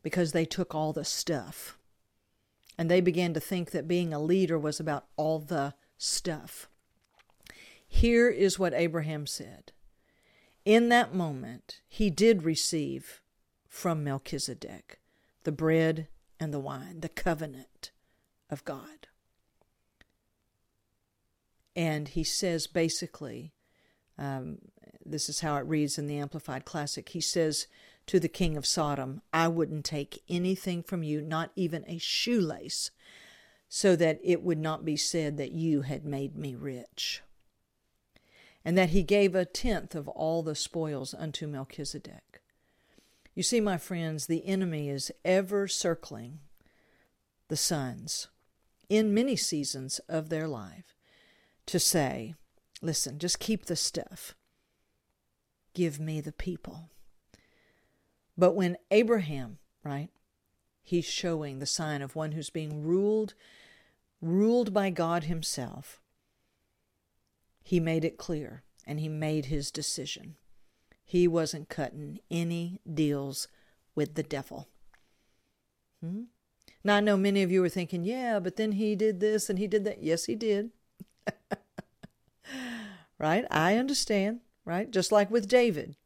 because 0.02 0.32
they 0.32 0.44
took 0.44 0.74
all 0.74 0.92
the 0.92 1.04
stuff? 1.04 1.76
and 2.78 2.90
they 2.90 3.00
began 3.00 3.34
to 3.34 3.40
think 3.40 3.70
that 3.70 3.88
being 3.88 4.12
a 4.12 4.18
leader 4.18 4.58
was 4.58 4.78
about 4.78 5.06
all 5.16 5.38
the 5.38 5.74
stuff. 5.96 6.68
Here 7.88 8.28
is 8.28 8.58
what 8.58 8.74
Abraham 8.74 9.26
said. 9.26 9.72
In 10.66 10.88
that 10.88 11.14
moment, 11.14 11.80
he 11.88 12.10
did 12.10 12.42
receive 12.42 13.22
from 13.68 14.02
Melchizedek 14.02 14.98
the 15.44 15.52
bread 15.52 16.08
and 16.40 16.52
the 16.52 16.58
wine, 16.58 17.00
the 17.00 17.08
covenant 17.08 17.92
of 18.50 18.64
God. 18.64 19.06
And 21.76 22.08
he 22.08 22.24
says 22.24 22.66
basically, 22.66 23.52
um, 24.18 24.58
this 25.04 25.28
is 25.28 25.38
how 25.38 25.56
it 25.56 25.66
reads 25.66 25.98
in 25.98 26.08
the 26.08 26.18
Amplified 26.18 26.64
Classic. 26.64 27.08
He 27.10 27.20
says, 27.20 27.68
to 28.06 28.18
the 28.18 28.28
king 28.28 28.56
of 28.56 28.66
Sodom, 28.66 29.22
I 29.32 29.46
wouldn't 29.46 29.84
take 29.84 30.22
anything 30.28 30.82
from 30.82 31.04
you, 31.04 31.20
not 31.20 31.52
even 31.54 31.84
a 31.86 31.98
shoelace, 31.98 32.90
so 33.68 33.94
that 33.94 34.18
it 34.22 34.42
would 34.42 34.58
not 34.58 34.84
be 34.84 34.96
said 34.96 35.36
that 35.36 35.52
you 35.52 35.82
had 35.82 36.04
made 36.04 36.36
me 36.36 36.56
rich. 36.56 37.22
And 38.66 38.76
that 38.76 38.90
he 38.90 39.04
gave 39.04 39.36
a 39.36 39.44
tenth 39.44 39.94
of 39.94 40.08
all 40.08 40.42
the 40.42 40.56
spoils 40.56 41.14
unto 41.14 41.46
Melchizedek. 41.46 42.42
You 43.32 43.44
see, 43.44 43.60
my 43.60 43.78
friends, 43.78 44.26
the 44.26 44.44
enemy 44.44 44.88
is 44.88 45.12
ever 45.24 45.68
circling 45.68 46.40
the 47.46 47.56
sons 47.56 48.26
in 48.88 49.14
many 49.14 49.36
seasons 49.36 50.00
of 50.08 50.30
their 50.30 50.48
life 50.48 50.96
to 51.66 51.78
say, 51.78 52.34
listen, 52.82 53.20
just 53.20 53.38
keep 53.38 53.66
the 53.66 53.76
stuff. 53.76 54.34
Give 55.72 56.00
me 56.00 56.20
the 56.20 56.32
people. 56.32 56.90
But 58.36 58.54
when 58.56 58.78
Abraham, 58.90 59.58
right, 59.84 60.08
he's 60.82 61.04
showing 61.04 61.60
the 61.60 61.66
sign 61.66 62.02
of 62.02 62.16
one 62.16 62.32
who's 62.32 62.50
being 62.50 62.82
ruled, 62.82 63.34
ruled 64.20 64.74
by 64.74 64.90
God 64.90 65.24
Himself, 65.24 66.00
he 67.66 67.80
made 67.80 68.04
it 68.04 68.16
clear 68.16 68.62
and 68.86 69.00
he 69.00 69.08
made 69.08 69.46
his 69.46 69.72
decision. 69.72 70.36
He 71.02 71.26
wasn't 71.26 71.68
cutting 71.68 72.20
any 72.30 72.80
deals 72.94 73.48
with 73.96 74.14
the 74.14 74.22
devil. 74.22 74.68
Hmm? 76.00 76.26
Now, 76.84 76.98
I 76.98 77.00
know 77.00 77.16
many 77.16 77.42
of 77.42 77.50
you 77.50 77.64
are 77.64 77.68
thinking, 77.68 78.04
yeah, 78.04 78.38
but 78.38 78.54
then 78.54 78.70
he 78.70 78.94
did 78.94 79.18
this 79.18 79.50
and 79.50 79.58
he 79.58 79.66
did 79.66 79.82
that. 79.82 80.00
Yes, 80.00 80.26
he 80.26 80.36
did. 80.36 80.70
right? 83.18 83.44
I 83.50 83.74
understand, 83.74 84.42
right? 84.64 84.88
Just 84.88 85.10
like 85.10 85.28
with 85.28 85.48
David. 85.48 85.96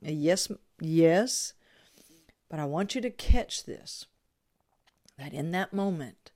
Yes, 0.00 0.52
Yes. 0.80 1.54
But 2.48 2.60
I 2.60 2.64
want 2.64 2.94
you 2.94 3.00
to 3.00 3.10
catch 3.10 3.64
this 3.64 4.06
that 5.18 5.32
in 5.32 5.50
that 5.50 5.72
moment 5.72 6.30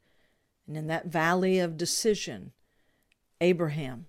and 0.66 0.76
in 0.76 0.88
that 0.88 1.06
valley 1.06 1.60
of 1.60 1.76
decision, 1.76 2.50
Abraham 3.40 4.06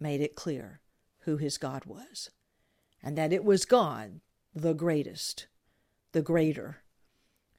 made 0.00 0.20
it 0.20 0.34
clear 0.34 0.80
who 1.20 1.36
his 1.36 1.58
God 1.58 1.84
was 1.84 2.30
and 3.02 3.16
that 3.16 3.32
it 3.32 3.44
was 3.44 3.64
God, 3.64 4.20
the 4.54 4.74
greatest, 4.74 5.46
the 6.12 6.22
greater, 6.22 6.82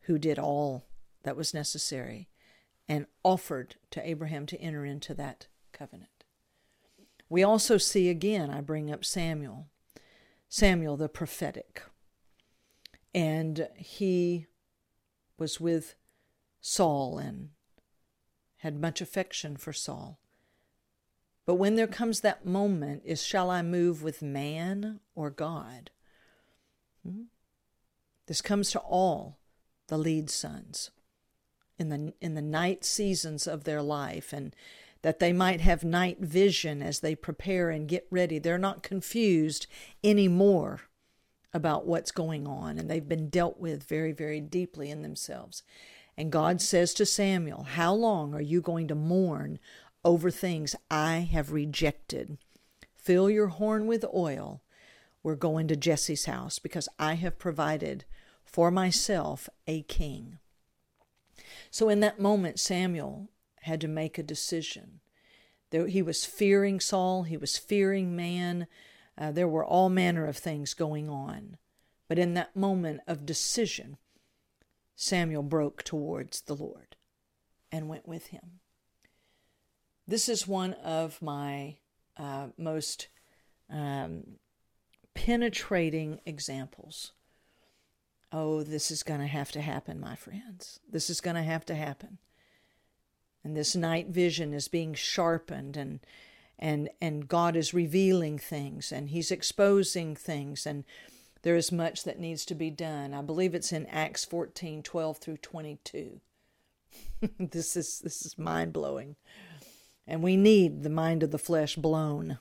who 0.01 0.17
did 0.17 0.39
all 0.39 0.85
that 1.23 1.35
was 1.37 1.53
necessary 1.53 2.27
and 2.87 3.05
offered 3.23 3.75
to 3.91 4.07
Abraham 4.07 4.45
to 4.47 4.59
enter 4.59 4.85
into 4.85 5.13
that 5.13 5.47
covenant. 5.71 6.09
We 7.29 7.43
also 7.43 7.77
see 7.77 8.09
again, 8.09 8.49
I 8.49 8.61
bring 8.61 8.91
up 8.91 9.05
Samuel, 9.05 9.67
Samuel 10.49 10.97
the 10.97 11.07
prophetic. 11.07 11.81
And 13.13 13.67
he 13.75 14.47
was 15.37 15.59
with 15.59 15.95
Saul 16.59 17.17
and 17.17 17.49
had 18.57 18.79
much 18.79 19.01
affection 19.01 19.57
for 19.57 19.73
Saul. 19.73 20.19
But 21.45 21.55
when 21.55 21.75
there 21.75 21.87
comes 21.87 22.21
that 22.21 22.45
moment, 22.45 23.01
is 23.05 23.23
shall 23.23 23.49
I 23.49 23.61
move 23.61 24.03
with 24.03 24.21
man 24.21 24.99
or 25.15 25.29
God? 25.29 25.91
Hmm? 27.05 27.23
This 28.27 28.41
comes 28.41 28.71
to 28.71 28.79
all 28.79 29.39
the 29.87 29.97
lead 29.97 30.29
sons 30.29 30.91
in 31.77 31.89
the 31.89 32.13
in 32.21 32.35
the 32.35 32.41
night 32.41 32.85
seasons 32.85 33.47
of 33.47 33.63
their 33.63 33.81
life 33.81 34.31
and 34.31 34.55
that 35.01 35.19
they 35.19 35.33
might 35.33 35.61
have 35.61 35.83
night 35.83 36.19
vision 36.19 36.81
as 36.81 36.99
they 36.99 37.15
prepare 37.15 37.71
and 37.71 37.87
get 37.87 38.05
ready. 38.11 38.37
They're 38.37 38.59
not 38.59 38.83
confused 38.83 39.65
anymore 40.03 40.81
about 41.53 41.87
what's 41.87 42.11
going 42.11 42.47
on 42.47 42.77
and 42.77 42.89
they've 42.89 43.09
been 43.09 43.29
dealt 43.29 43.59
with 43.59 43.83
very 43.83 44.11
very 44.11 44.39
deeply 44.39 44.91
in 44.91 45.01
themselves. 45.01 45.63
And 46.15 46.31
God 46.31 46.61
says 46.61 46.93
to 46.95 47.05
Samuel, 47.05 47.63
How 47.63 47.93
long 47.93 48.35
are 48.35 48.41
you 48.41 48.61
going 48.61 48.87
to 48.89 48.95
mourn 48.95 49.59
over 50.03 50.31
things 50.31 50.75
I 50.89 51.27
have 51.31 51.51
rejected. 51.51 52.37
Fill 52.95 53.29
your 53.29 53.47
horn 53.47 53.87
with 53.87 54.05
oil. 54.13 54.61
We're 55.23 55.35
going 55.35 55.67
to 55.67 55.75
Jesse's 55.75 56.25
house 56.25 56.59
because 56.59 56.89
I 56.97 57.13
have 57.15 57.37
provided 57.37 58.05
for 58.43 58.71
myself 58.71 59.49
a 59.67 59.83
king. 59.83 60.39
So, 61.69 61.89
in 61.89 61.99
that 62.01 62.19
moment, 62.19 62.59
Samuel 62.59 63.29
had 63.61 63.81
to 63.81 63.87
make 63.87 64.17
a 64.17 64.23
decision. 64.23 64.99
There, 65.69 65.87
he 65.87 66.01
was 66.01 66.25
fearing 66.25 66.79
Saul, 66.79 67.23
he 67.23 67.37
was 67.37 67.57
fearing 67.57 68.15
man. 68.15 68.67
Uh, 69.17 69.31
there 69.31 69.47
were 69.47 69.65
all 69.65 69.89
manner 69.89 70.25
of 70.25 70.37
things 70.37 70.73
going 70.73 71.09
on. 71.09 71.57
But 72.07 72.19
in 72.19 72.33
that 72.33 72.55
moment 72.55 73.01
of 73.07 73.25
decision, 73.25 73.97
Samuel 74.95 75.43
broke 75.43 75.83
towards 75.83 76.41
the 76.41 76.55
Lord 76.55 76.95
and 77.71 77.87
went 77.87 78.07
with 78.07 78.27
him. 78.27 78.60
This 80.11 80.27
is 80.27 80.45
one 80.45 80.73
of 80.73 81.21
my 81.21 81.77
uh, 82.17 82.47
most 82.57 83.07
um, 83.69 84.23
penetrating 85.13 86.19
examples. 86.25 87.13
Oh, 88.29 88.61
this 88.61 88.91
is 88.91 89.03
going 89.03 89.21
to 89.21 89.27
have 89.27 89.53
to 89.53 89.61
happen, 89.61 90.01
my 90.01 90.17
friends. 90.17 90.81
This 90.91 91.09
is 91.09 91.21
going 91.21 91.37
to 91.37 91.43
have 91.43 91.65
to 91.67 91.75
happen. 91.75 92.17
And 93.41 93.55
this 93.55 93.73
night 93.73 94.07
vision 94.07 94.53
is 94.53 94.67
being 94.67 94.95
sharpened 94.95 95.77
and 95.77 96.01
and 96.59 96.89
and 97.01 97.29
God 97.29 97.55
is 97.55 97.73
revealing 97.73 98.37
things 98.37 98.91
and 98.91 99.11
he's 99.11 99.31
exposing 99.31 100.17
things 100.17 100.65
and 100.65 100.83
there 101.43 101.55
is 101.55 101.71
much 101.71 102.03
that 102.03 102.19
needs 102.19 102.45
to 102.47 102.53
be 102.53 102.69
done. 102.69 103.13
I 103.13 103.21
believe 103.21 103.55
it's 103.55 103.71
in 103.71 103.85
Acts 103.85 104.25
14, 104.25 104.83
12 104.83 105.17
through 105.19 105.37
22. 105.37 106.19
this 107.39 107.77
is 107.77 107.99
this 107.99 108.25
is 108.25 108.37
mind 108.37 108.73
blowing. 108.73 109.15
And 110.07 110.23
we 110.23 110.35
need 110.35 110.83
the 110.83 110.89
mind 110.89 111.23
of 111.23 111.31
the 111.31 111.37
flesh 111.37 111.75
blown, 111.75 112.39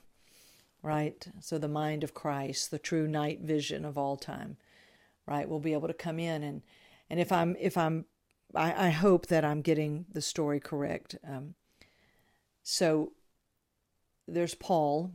right? 0.81 1.25
So 1.39 1.57
the 1.57 1.67
mind 1.67 2.03
of 2.03 2.13
Christ, 2.13 2.71
the 2.71 2.79
true 2.79 3.07
night 3.07 3.41
vision 3.41 3.85
of 3.85 3.97
all 3.97 4.17
time, 4.17 4.57
right, 5.27 5.47
We'll 5.47 5.59
be 5.59 5.73
able 5.73 5.87
to 5.87 5.93
come 5.93 6.19
in 6.19 6.43
and 6.43 6.61
and 7.09 7.19
if 7.19 7.31
I'm 7.31 7.55
if 7.59 7.77
I'm 7.77 8.05
I, 8.55 8.87
I 8.87 8.89
hope 8.89 9.27
that 9.27 9.45
I'm 9.45 9.61
getting 9.61 10.05
the 10.11 10.21
story 10.21 10.59
correct. 10.59 11.15
Um, 11.27 11.55
so 12.63 13.13
there's 14.27 14.55
Paul, 14.55 15.11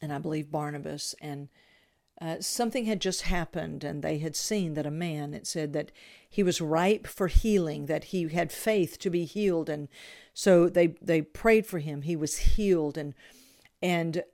and 0.00 0.12
I 0.12 0.18
believe 0.18 0.50
Barnabas, 0.50 1.14
and 1.20 1.48
uh, 2.20 2.36
something 2.40 2.84
had 2.86 3.00
just 3.00 3.22
happened, 3.22 3.84
and 3.84 4.02
they 4.02 4.18
had 4.18 4.34
seen 4.34 4.74
that 4.74 4.86
a 4.86 4.90
man, 4.90 5.34
it 5.34 5.46
said 5.46 5.72
that 5.72 5.92
he 6.28 6.42
was 6.42 6.60
ripe 6.60 7.06
for 7.06 7.28
healing, 7.28 7.86
that 7.86 8.04
he 8.04 8.28
had 8.28 8.50
faith 8.50 8.98
to 8.98 9.10
be 9.10 9.24
healed, 9.24 9.68
and 9.68 9.88
so 10.34 10.68
they 10.68 10.88
they 11.00 11.22
prayed 11.22 11.64
for 11.64 11.78
him. 11.78 12.02
He 12.02 12.16
was 12.16 12.38
healed, 12.38 12.98
and 12.98 13.14
and 13.80 14.24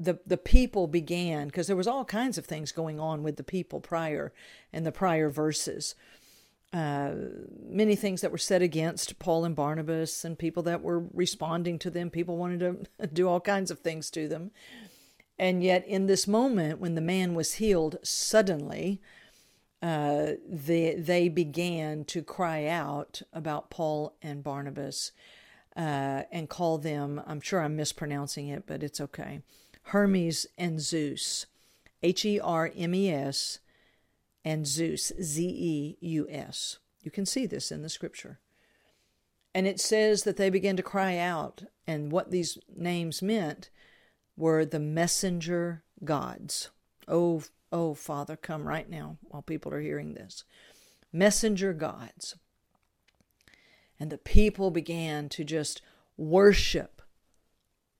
the 0.00 0.20
the 0.26 0.38
people 0.38 0.86
began 0.86 1.48
because 1.48 1.66
there 1.66 1.76
was 1.76 1.86
all 1.86 2.04
kinds 2.04 2.38
of 2.38 2.46
things 2.46 2.72
going 2.72 2.98
on 2.98 3.22
with 3.22 3.36
the 3.36 3.44
people 3.44 3.80
prior 3.80 4.32
and 4.72 4.86
the 4.86 4.92
prior 4.92 5.28
verses. 5.28 5.94
Uh, 6.72 7.12
many 7.62 7.94
things 7.94 8.20
that 8.20 8.32
were 8.32 8.38
said 8.38 8.60
against 8.60 9.18
Paul 9.20 9.44
and 9.44 9.54
Barnabas, 9.54 10.24
and 10.24 10.38
people 10.38 10.62
that 10.64 10.82
were 10.82 11.04
responding 11.12 11.78
to 11.80 11.90
them. 11.90 12.10
People 12.10 12.38
wanted 12.38 12.88
to 12.98 13.06
do 13.12 13.28
all 13.28 13.40
kinds 13.40 13.70
of 13.70 13.80
things 13.80 14.10
to 14.12 14.26
them. 14.28 14.50
And 15.38 15.62
yet, 15.62 15.86
in 15.86 16.06
this 16.06 16.28
moment, 16.28 16.78
when 16.78 16.94
the 16.94 17.00
man 17.00 17.34
was 17.34 17.54
healed, 17.54 17.96
suddenly 18.02 19.00
uh, 19.82 20.32
they, 20.48 20.94
they 20.94 21.28
began 21.28 22.04
to 22.06 22.22
cry 22.22 22.66
out 22.66 23.22
about 23.32 23.70
Paul 23.70 24.16
and 24.22 24.44
Barnabas 24.44 25.12
uh, 25.76 26.22
and 26.30 26.48
call 26.48 26.78
them, 26.78 27.20
I'm 27.26 27.40
sure 27.40 27.60
I'm 27.60 27.76
mispronouncing 27.76 28.48
it, 28.48 28.64
but 28.66 28.82
it's 28.82 29.00
okay, 29.00 29.40
Hermes 29.84 30.46
and 30.56 30.80
Zeus. 30.80 31.46
H 32.04 32.26
E 32.26 32.38
R 32.38 32.70
M 32.76 32.94
E 32.94 33.10
S 33.10 33.60
and 34.44 34.66
Zeus, 34.66 35.10
Z 35.22 35.42
E 35.42 35.96
U 36.00 36.26
S. 36.28 36.78
You 37.00 37.10
can 37.10 37.24
see 37.24 37.46
this 37.46 37.72
in 37.72 37.80
the 37.82 37.88
scripture. 37.88 38.40
And 39.54 39.66
it 39.66 39.80
says 39.80 40.24
that 40.24 40.36
they 40.36 40.50
began 40.50 40.76
to 40.76 40.82
cry 40.82 41.16
out, 41.16 41.64
and 41.86 42.12
what 42.12 42.30
these 42.30 42.58
names 42.76 43.22
meant 43.22 43.70
were 44.36 44.64
the 44.64 44.80
messenger 44.80 45.82
gods. 46.04 46.70
Oh, 47.06 47.42
oh, 47.72 47.94
Father, 47.94 48.36
come 48.36 48.66
right 48.66 48.88
now 48.88 49.18
while 49.22 49.42
people 49.42 49.72
are 49.72 49.80
hearing 49.80 50.14
this. 50.14 50.44
Messenger 51.12 51.72
gods. 51.72 52.36
And 53.98 54.10
the 54.10 54.18
people 54.18 54.70
began 54.70 55.28
to 55.30 55.44
just 55.44 55.80
worship 56.16 57.02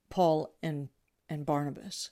Paul 0.09 0.53
and, 0.61 0.89
and 1.29 1.45
Barnabas. 1.45 2.11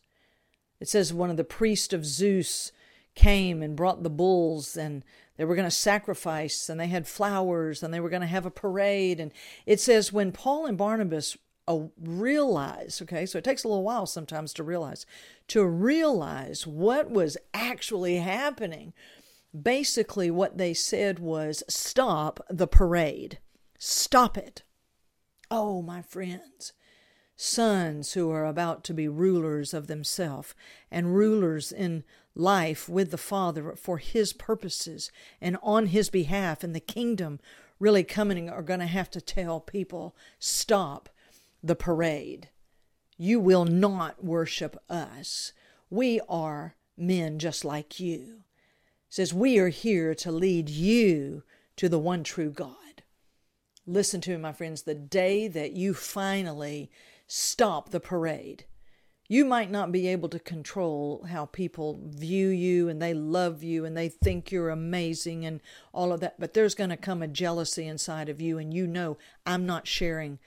It 0.80 0.88
says 0.88 1.14
one 1.14 1.30
of 1.30 1.38
the 1.38 1.44
priests 1.44 1.94
of 1.94 2.06
Zeus 2.06 2.72
came 3.16 3.62
and 3.62 3.76
brought 3.76 4.04
the 4.04 4.10
bulls 4.10 4.76
and 4.76 5.04
they 5.38 5.46
were 5.46 5.56
going 5.56 5.68
to 5.68 5.72
sacrifice 5.72 6.68
and 6.70 6.80
they 6.80 6.88
had 6.88 7.08
flowers 7.08 7.84
and 7.84 7.94
they 7.94 8.00
were 8.00 8.10
going 8.10 8.22
to 8.22 8.28
have 8.28 8.46
a 8.46 8.52
parade 8.52 9.20
and 9.20 9.32
it 9.66 9.80
says 9.80 10.12
when 10.12 10.32
Paul 10.32 10.66
and 10.66 10.78
Barnabas 10.78 11.38
uh, 11.67 11.80
realize, 11.99 13.02
okay, 13.02 13.26
so 13.26 13.38
it 13.38 13.43
takes 13.43 13.63
a 13.63 13.67
little 13.67 13.84
while 13.84 14.06
sometimes 14.06 14.54
to 14.54 14.63
realize, 14.63 15.06
to 15.47 15.65
realize 15.65 16.67
what 16.67 17.10
was 17.10 17.38
actually 17.54 18.17
happening. 18.17 18.93
Basically, 19.60 20.32
what 20.32 20.58
they 20.58 20.73
said 20.73 21.19
was, 21.19 21.63
stop 21.67 22.39
the 22.49 22.67
parade. 22.67 23.39
Stop 23.78 24.38
it. 24.38 24.63
Oh, 25.52 25.82
my 25.82 26.02
friends, 26.02 26.73
sons 27.36 28.13
who 28.13 28.32
are 28.32 28.45
about 28.45 28.84
to 28.86 28.93
be 28.93 29.08
rulers 29.08 29.73
of 29.73 29.88
themselves 29.88 30.56
and 30.89 31.15
rulers 31.15 31.71
in 31.71 32.04
life 32.36 32.89
with 32.89 33.12
the 33.12 33.17
Father 33.17 33.76
for 33.76 33.99
His 33.99 34.34
purposes 34.34 35.12
and 35.39 35.58
on 35.62 35.88
His 35.88 36.10
behalf 36.10 36.63
in 36.63 36.73
the 36.73 36.80
kingdom, 36.80 37.39
really 37.80 38.04
coming 38.04 38.49
are 38.49 38.63
going 38.63 38.80
to 38.80 38.86
have 38.88 39.12
to 39.12 39.21
tell 39.21 39.60
people, 39.60 40.15
stop 40.39 41.10
the 41.63 41.76
parade. 41.76 42.49
You 43.17 43.39
will 43.39 43.65
not 43.65 44.23
worship 44.23 44.78
us. 44.89 45.54
We 45.89 46.19
are 46.28 46.76
men 46.97 47.39
just 47.39 47.63
like 47.63 47.99
you. 47.99 48.43
It 49.08 49.15
says 49.15 49.34
we 49.34 49.58
are 49.60 49.69
here 49.69 50.13
to 50.15 50.32
lead 50.32 50.69
you 50.69 51.43
to 51.78 51.88
the 51.88 51.99
one 51.99 52.23
true 52.23 52.52
God. 52.52 53.04
Listen 53.86 54.21
to 54.21 54.32
me, 54.32 54.38
my 54.38 54.54
friends, 54.54 54.84
the 54.84 54.95
day 54.95 55.47
that 55.47 55.73
you 55.73 55.93
finally 55.93 56.89
stop 57.28 57.89
the 57.89 57.99
parade, 57.99 58.65
you 59.28 59.45
might 59.45 59.71
not 59.71 59.91
be 59.91 60.08
able 60.08 60.30
to 60.30 60.39
control 60.39 61.26
how 61.30 61.45
people 61.45 61.99
view 62.04 62.49
you 62.49 62.89
and 62.89 63.02
they 63.02 63.13
love 63.13 63.63
you 63.63 63.86
and 63.86 63.95
they 63.95 64.10
think 64.10 64.52
you're 64.52 64.69
amazing 64.69 65.45
and 65.45 65.62
all 65.93 66.12
of 66.12 66.19
that, 66.19 66.39
but 66.39 66.54
there's 66.54 66.76
going 66.76 66.89
to 66.89 66.97
come 66.97 67.21
a 67.21 67.28
jealousy 67.28 67.88
inside 67.88 68.30
of 68.30 68.41
you, 68.41 68.58
and 68.58 68.73
you 68.73 68.86
know, 68.86 69.17
I'm 69.45 69.65
not 69.65 69.88
sharing 69.88 70.39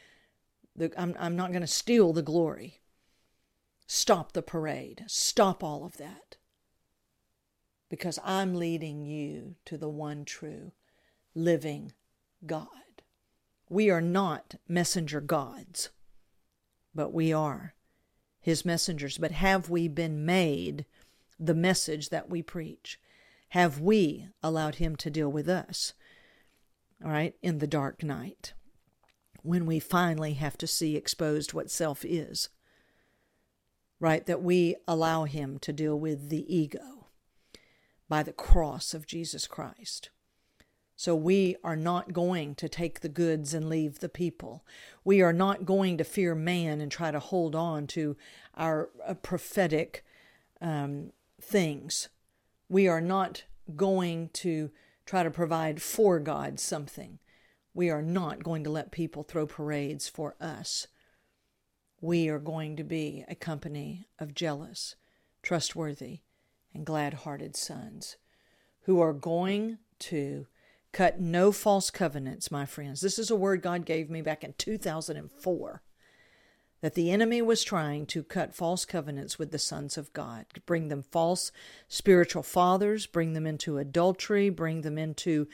the, 0.77 0.93
I'm, 0.97 1.15
I'm 1.19 1.37
not 1.37 1.51
going 1.51 1.63
to 1.63 1.67
steal 1.67 2.13
the 2.13 2.23
glory. 2.23 2.81
Stop 3.87 4.33
the 4.33 4.43
parade. 4.43 5.05
Stop 5.09 5.65
all 5.65 5.85
of 5.85 5.97
that. 5.97 6.37
because 7.89 8.19
I'm 8.25 8.55
leading 8.55 9.05
you 9.05 9.57
to 9.67 9.79
the 9.79 9.89
one 9.89 10.25
true 10.25 10.73
living 11.35 11.93
God. 12.45 12.69
We 13.69 13.91
are 13.91 14.01
not 14.01 14.57
messenger 14.69 15.21
gods, 15.21 15.91
but 16.95 17.13
we 17.13 17.33
are 17.33 17.75
his 18.41 18.65
messengers. 18.65 19.19
But 19.19 19.33
have 19.33 19.69
we 19.71 19.89
been 19.89 20.25
made 20.25 20.85
the 21.39 21.55
message 21.55 22.11
that 22.11 22.29
we 22.31 22.43
preach? 22.43 23.01
Have 23.51 23.81
we 23.81 24.29
allowed 24.43 24.77
him 24.77 24.97
to 24.97 25.11
deal 25.11 25.31
with 25.31 25.49
us? 25.49 25.95
All 27.05 27.11
right, 27.11 27.35
in 27.43 27.59
the 27.59 27.67
dark 27.67 28.03
night, 28.03 28.55
when 29.47 29.67
we 29.67 29.79
finally 29.79 30.35
have 30.35 30.59
to 30.59 30.67
see 30.67 30.97
exposed 30.97 31.53
what 31.53 31.71
self 31.71 32.05
is, 32.05 32.49
right? 34.01 34.27
That 34.27 34.43
we 34.43 34.77
allow 34.87 35.25
him 35.25 35.59
to 35.61 35.73
deal 35.73 35.99
with 35.99 36.29
the 36.29 36.55
ego 36.55 37.07
by 38.09 38.23
the 38.23 38.33
cross 38.33 38.95
of 38.95 39.07
Jesus 39.07 39.47
Christ. 39.47 40.11
So 40.97 41.15
we 41.15 41.57
are 41.63 41.77
not 41.77 42.15
going 42.15 42.55
to 42.55 42.69
take 42.69 43.01
the 43.01 43.11
goods 43.11 43.53
and 43.53 43.69
leave 43.69 43.99
the 43.99 44.09
people. 44.09 44.65
We 45.05 45.21
are 45.21 45.33
not 45.33 45.67
going 45.67 45.99
to 45.99 46.05
fear 46.05 46.35
man 46.35 46.81
and 46.81 46.91
try 46.91 47.11
to 47.11 47.19
hold 47.19 47.55
on 47.55 47.87
to 47.89 48.17
our 48.55 48.89
uh, 49.07 49.15
prophetic 49.15 50.05
um, 50.63 51.13
things. 51.41 52.09
We 52.69 52.89
are 52.89 53.03
not 53.03 53.45
going 53.77 54.31
to 54.35 54.71
try 55.05 55.23
to 55.23 55.31
provide 55.31 55.83
for 55.83 56.19
God 56.19 56.59
something. 56.59 57.19
We 57.77 57.91
are 57.91 58.03
not 58.03 58.43
going 58.43 58.65
to 58.65 58.71
let 58.71 58.91
people 58.91 59.23
throw 59.23 59.47
parades 59.47 60.09
for 60.09 60.35
us. 60.41 60.89
We 62.01 62.29
are 62.29 62.39
going 62.39 62.77
to 62.77 62.85
be 62.85 63.25
a 63.29 63.35
company 63.35 64.09
of 64.19 64.35
jealous, 64.35 64.97
trustworthy, 65.43 66.21
and 66.75 66.85
glad 66.85 67.15
hearted 67.15 67.55
sons 67.55 68.17
who 68.83 69.01
are 69.01 69.13
going 69.13 69.79
to 70.01 70.47
Cut 70.97 71.21
no 71.21 71.53
false 71.53 71.91
covenants, 71.91 72.51
my 72.51 72.65
friends. 72.65 73.03
This 73.03 73.19
is 73.19 73.31
a 73.31 73.37
word 73.37 73.61
God 73.61 73.85
gave 73.85 74.09
me 74.09 74.23
back 74.23 74.43
in 74.43 74.55
2004 74.57 75.83
that 76.81 76.95
the 76.95 77.11
enemy 77.11 77.43
was 77.43 77.63
trying 77.63 78.07
to 78.07 78.23
cut 78.23 78.55
false 78.55 78.87
covenants 78.87 79.39
with 79.39 79.51
the 79.51 79.59
sons 79.59 79.99
of 79.99 80.11
God, 80.15 80.47
bring 80.65 80.89
them 80.89 81.03
false 81.03 81.53
spiritual 81.87 82.43
fathers, 82.43 83.05
bring 83.05 83.35
them 83.35 83.47
into 83.47 83.77
adultery, 83.77 84.49
bring 84.49 84.81
them 84.81 84.97
into 84.97 85.49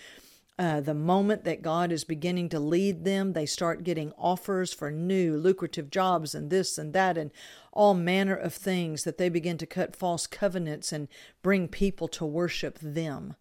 uh, 0.58 0.80
the 0.80 0.94
moment 0.94 1.44
that 1.44 1.62
God 1.62 1.90
is 1.90 2.04
beginning 2.04 2.48
to 2.50 2.60
lead 2.60 3.04
them, 3.04 3.32
they 3.32 3.46
start 3.46 3.84
getting 3.84 4.12
offers 4.18 4.72
for 4.72 4.90
new 4.90 5.36
lucrative 5.36 5.90
jobs 5.90 6.34
and 6.34 6.50
this 6.50 6.76
and 6.76 6.92
that 6.92 7.16
and 7.16 7.30
all 7.72 7.94
manner 7.94 8.34
of 8.34 8.52
things 8.54 9.04
that 9.04 9.18
they 9.18 9.28
begin 9.28 9.56
to 9.58 9.66
cut 9.66 9.96
false 9.96 10.26
covenants 10.26 10.92
and 10.92 11.08
bring 11.42 11.68
people 11.68 12.06
to 12.08 12.24
worship 12.24 12.78
them 12.80 13.34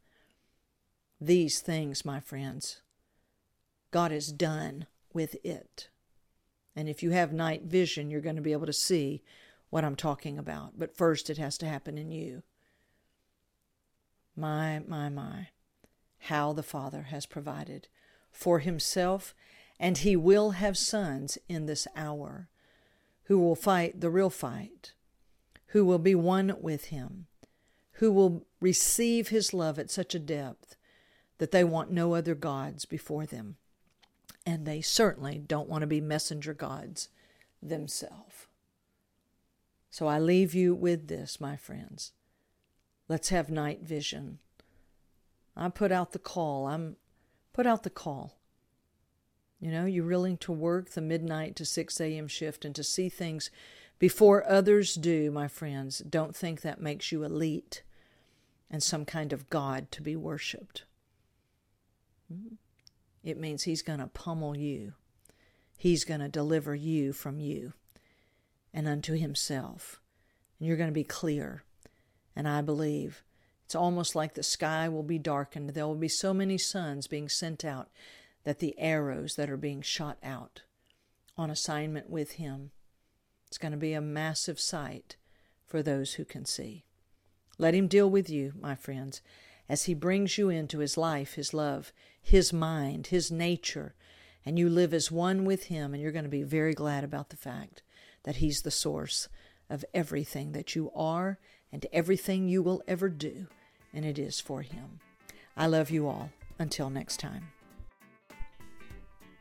these 1.22 1.62
things, 1.62 2.04
my 2.04 2.20
friends. 2.20 2.82
God 3.92 4.12
is 4.12 4.32
done 4.32 4.88
with 5.14 5.36
it. 5.46 5.90
And 6.76 6.90
if 6.90 7.04
you 7.04 7.12
have 7.12 7.32
night 7.32 7.64
vision, 7.64 8.10
you're 8.10 8.22
going 8.22 8.38
to 8.38 8.42
be 8.42 8.54
able 8.54 8.66
to 8.66 8.74
see 8.74 9.22
what 9.70 9.86
I'm 9.86 9.96
talking 9.96 10.40
about. 10.40 10.80
But 10.80 10.98
first, 10.98 11.30
it 11.30 11.38
has 11.38 11.58
to 11.60 11.68
happen 11.68 11.98
in 11.98 12.12
you. 12.12 12.42
My, 14.36 14.82
my, 14.88 15.10
my, 15.10 15.50
how 16.26 16.54
the 16.54 16.64
Father 16.64 17.04
has 17.04 17.26
provided 17.26 17.88
for 18.32 18.60
Himself, 18.60 19.34
and 19.80 19.98
He 19.98 20.16
will 20.16 20.52
have 20.52 20.78
sons 20.78 21.38
in 21.50 21.66
this 21.66 21.88
hour 21.96 22.48
who 23.26 23.40
will 23.40 23.56
fight 23.56 24.02
the 24.02 24.10
real 24.10 24.30
fight, 24.30 24.94
who 25.68 25.86
will 25.86 26.00
be 26.00 26.16
one 26.16 26.56
with 26.60 26.86
Him, 26.86 27.28
who 27.94 28.12
will 28.12 28.46
receive 28.60 29.30
His 29.30 29.54
love 29.54 29.80
at 29.80 29.90
such 29.90 30.14
a 30.14 30.20
depth 30.20 30.76
that 31.38 31.52
they 31.52 31.64
want 31.64 31.92
no 31.92 32.14
other 32.14 32.36
gods 32.36 32.86
before 32.86 33.26
them. 33.26 33.56
And 34.46 34.66
they 34.66 34.82
certainly 34.82 35.40
don't 35.40 35.70
want 35.70 35.82
to 35.82 35.88
be 35.88 36.02
messenger 36.02 36.54
gods 36.54 37.10
themselves. 37.62 38.48
So 39.90 40.08
I 40.08 40.20
leave 40.20 40.54
you 40.54 40.74
with 40.74 41.08
this, 41.08 41.42
my 41.42 41.56
friends. 41.56 42.14
Let's 43.08 43.30
have 43.30 43.50
night 43.50 43.82
vision. 43.82 44.40
I 45.56 45.70
put 45.70 45.92
out 45.92 46.12
the 46.12 46.20
call. 46.20 46.68
I'm 46.68 46.96
put 47.54 47.68
out 47.68 47.84
the 47.84 47.90
call. 47.90 48.38
You 49.60 49.72
know, 49.72 49.86
you're 49.86 50.08
willing 50.08 50.38
to 50.38 50.52
work 50.52 50.92
the 50.92 51.02
midnight 51.02 51.56
to 51.58 51.66
6 51.66 52.02
a.m. 52.02 52.28
shift 52.28 52.66
and 52.66 52.74
to 52.74 52.84
see 52.84 53.10
things 53.10 53.52
before 54.00 54.50
others 54.50 54.96
do, 54.96 55.30
my 55.30 55.48
friends. 55.48 56.00
Don't 56.00 56.36
think 56.36 56.62
that 56.62 56.82
makes 56.82 57.12
you 57.12 57.24
elite 57.24 57.84
and 58.72 58.82
some 58.82 59.06
kind 59.06 59.32
of 59.32 59.50
God 59.52 59.92
to 59.92 60.02
be 60.02 60.16
worshiped. 60.16 60.86
Hmm. 62.28 62.56
It 63.24 63.40
means 63.40 63.64
He's 63.64 63.84
going 63.84 64.00
to 64.00 64.08
pummel 64.08 64.58
you. 64.58 64.94
He's 65.78 66.06
going 66.06 66.22
to 66.22 66.28
deliver 66.28 66.74
you 66.74 67.14
from 67.14 67.40
you 67.40 67.74
and 68.74 68.88
unto 68.88 69.14
Himself. 69.14 70.02
And 70.58 70.68
you're 70.68 70.78
going 70.78 70.90
to 70.90 70.94
be 70.94 71.04
clear. 71.04 71.64
And 72.36 72.48
I 72.48 72.62
believe 72.62 73.24
it's 73.72 73.76
almost 73.78 74.16
like 74.18 74.34
the 74.34 74.44
sky 74.44 74.90
will 74.90 75.02
be 75.02 75.18
darkened. 75.18 75.70
There 75.70 75.88
will 75.88 75.96
be 75.96 76.10
so 76.10 76.34
many 76.34 76.58
sons 76.58 77.08
being 77.08 77.30
sent 77.30 77.64
out 77.64 77.88
that 78.44 78.60
the 78.60 78.78
arrows 78.78 79.38
that 79.38 79.50
are 79.50 79.56
being 79.56 79.82
shot 79.82 80.18
out 80.22 80.64
on 81.38 81.50
assignment 81.50 82.10
with 82.10 82.34
Him, 82.34 82.72
it's 83.48 83.58
going 83.58 83.72
to 83.72 83.78
be 83.78 83.94
a 83.94 84.02
massive 84.02 84.60
sight 84.60 85.16
for 85.66 85.82
those 85.82 86.16
who 86.16 86.26
can 86.26 86.44
see. 86.44 86.84
Let 87.58 87.74
Him 87.74 87.88
deal 87.88 88.10
with 88.10 88.30
you, 88.30 88.52
my 88.60 88.76
friends, 88.76 89.22
as 89.70 89.86
He 89.86 89.94
brings 89.94 90.38
you 90.38 90.50
into 90.50 90.80
His 90.80 90.98
life, 90.98 91.36
His 91.36 91.54
love, 91.54 91.94
His 92.22 92.52
mind, 92.52 93.08
His 93.08 93.32
nature, 93.32 93.96
and 94.46 94.60
you 94.60 94.68
live 94.70 94.94
as 94.94 95.14
one 95.14 95.46
with 95.46 95.68
Him, 95.68 95.94
and 95.94 96.04
you're 96.04 96.12
going 96.12 96.26
to 96.26 96.30
be 96.30 96.44
very 96.44 96.74
glad 96.74 97.06
about 97.06 97.30
the 97.30 97.38
fact 97.38 97.84
that 98.24 98.36
He's 98.36 98.64
the 98.64 98.70
source 98.70 99.30
of 99.70 99.86
everything 99.94 100.52
that 100.52 100.76
you 100.76 100.92
are 100.94 101.40
and 101.72 101.86
everything 101.94 102.50
you 102.50 102.62
will 102.62 102.84
ever 102.86 103.08
do, 103.08 103.48
and 103.94 104.06
it 104.06 104.20
is 104.20 104.40
for 104.40 104.62
Him. 104.62 105.00
I 105.56 105.68
love 105.68 105.90
you 105.90 106.08
all. 106.08 106.30
Until 106.60 106.90
next 106.90 107.20
time. 107.20 107.52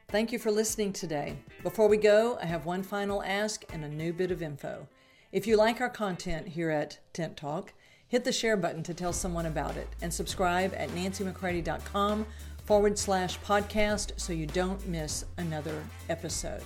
Thank 0.09 0.33
you 0.33 0.39
for 0.39 0.51
listening 0.51 0.93
today. 0.93 1.37
Before 1.63 1.87
we 1.87 1.99
go, 1.99 2.39
I 2.41 2.47
have 2.47 2.65
one 2.65 2.83
final 2.83 3.23
ask 3.23 3.65
and 3.73 3.85
a 3.85 3.89
new 3.89 4.13
bit 4.13 4.31
of 4.31 4.43
info. 4.43 4.89
If 5.33 5.47
you 5.47 5.57
like 5.57 5.81
our 5.81 5.91
content 5.91 6.49
here 6.49 6.71
at 6.71 6.99
Tent 7.13 7.37
Talk, 7.37 7.75
Hit 8.11 8.25
the 8.25 8.33
share 8.33 8.57
button 8.57 8.83
to 8.83 8.93
tell 8.93 9.13
someone 9.13 9.47
about 9.47 9.77
it 9.77 9.87
and 10.03 10.13
subscribe 10.13 10.75
at 10.77 10.89
nancymccready.com 10.91 12.27
forward 12.65 12.99
slash 12.99 13.39
podcast 13.39 14.11
so 14.17 14.33
you 14.33 14.47
don't 14.47 14.85
miss 14.89 15.25
another 15.39 15.81
episode. 16.09 16.65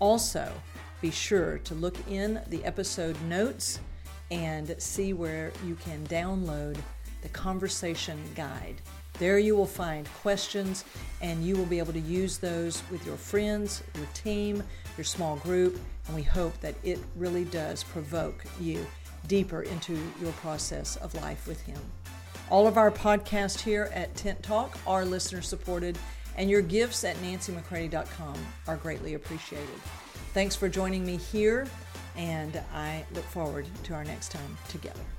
Also, 0.00 0.52
be 1.00 1.10
sure 1.10 1.56
to 1.60 1.74
look 1.74 1.96
in 2.10 2.42
the 2.48 2.62
episode 2.62 3.18
notes 3.22 3.80
and 4.30 4.74
see 4.76 5.14
where 5.14 5.50
you 5.64 5.76
can 5.76 6.06
download 6.08 6.76
the 7.22 7.28
conversation 7.28 8.18
guide. 8.34 8.80
There 9.18 9.38
you 9.38 9.56
will 9.56 9.66
find 9.66 10.06
questions 10.14 10.84
and 11.22 11.44
you 11.44 11.56
will 11.56 11.66
be 11.66 11.78
able 11.78 11.92
to 11.94 12.00
use 12.00 12.38
those 12.38 12.82
with 12.90 13.06
your 13.06 13.16
friends, 13.16 13.82
your 13.94 14.06
team, 14.14 14.62
your 14.96 15.04
small 15.04 15.36
group, 15.36 15.78
and 16.06 16.14
we 16.14 16.22
hope 16.22 16.58
that 16.60 16.74
it 16.84 16.98
really 17.16 17.44
does 17.44 17.82
provoke 17.82 18.44
you 18.60 18.86
deeper 19.26 19.62
into 19.62 19.98
your 20.20 20.32
process 20.32 20.96
of 20.96 21.14
life 21.22 21.46
with 21.46 21.60
Him. 21.62 21.80
All 22.50 22.66
of 22.66 22.76
our 22.76 22.90
podcasts 22.90 23.60
here 23.60 23.90
at 23.92 24.14
Tent 24.14 24.42
Talk 24.42 24.78
are 24.86 25.04
listener 25.04 25.42
supported, 25.42 25.98
and 26.36 26.48
your 26.48 26.62
gifts 26.62 27.02
at 27.02 27.16
nancymccready.com 27.16 28.36
are 28.68 28.76
greatly 28.76 29.14
appreciated. 29.14 29.80
Thanks 30.32 30.54
for 30.54 30.68
joining 30.68 31.04
me 31.04 31.16
here, 31.16 31.66
and 32.16 32.60
I 32.72 33.04
look 33.14 33.24
forward 33.24 33.66
to 33.84 33.94
our 33.94 34.04
next 34.04 34.30
time 34.30 34.56
together. 34.68 35.15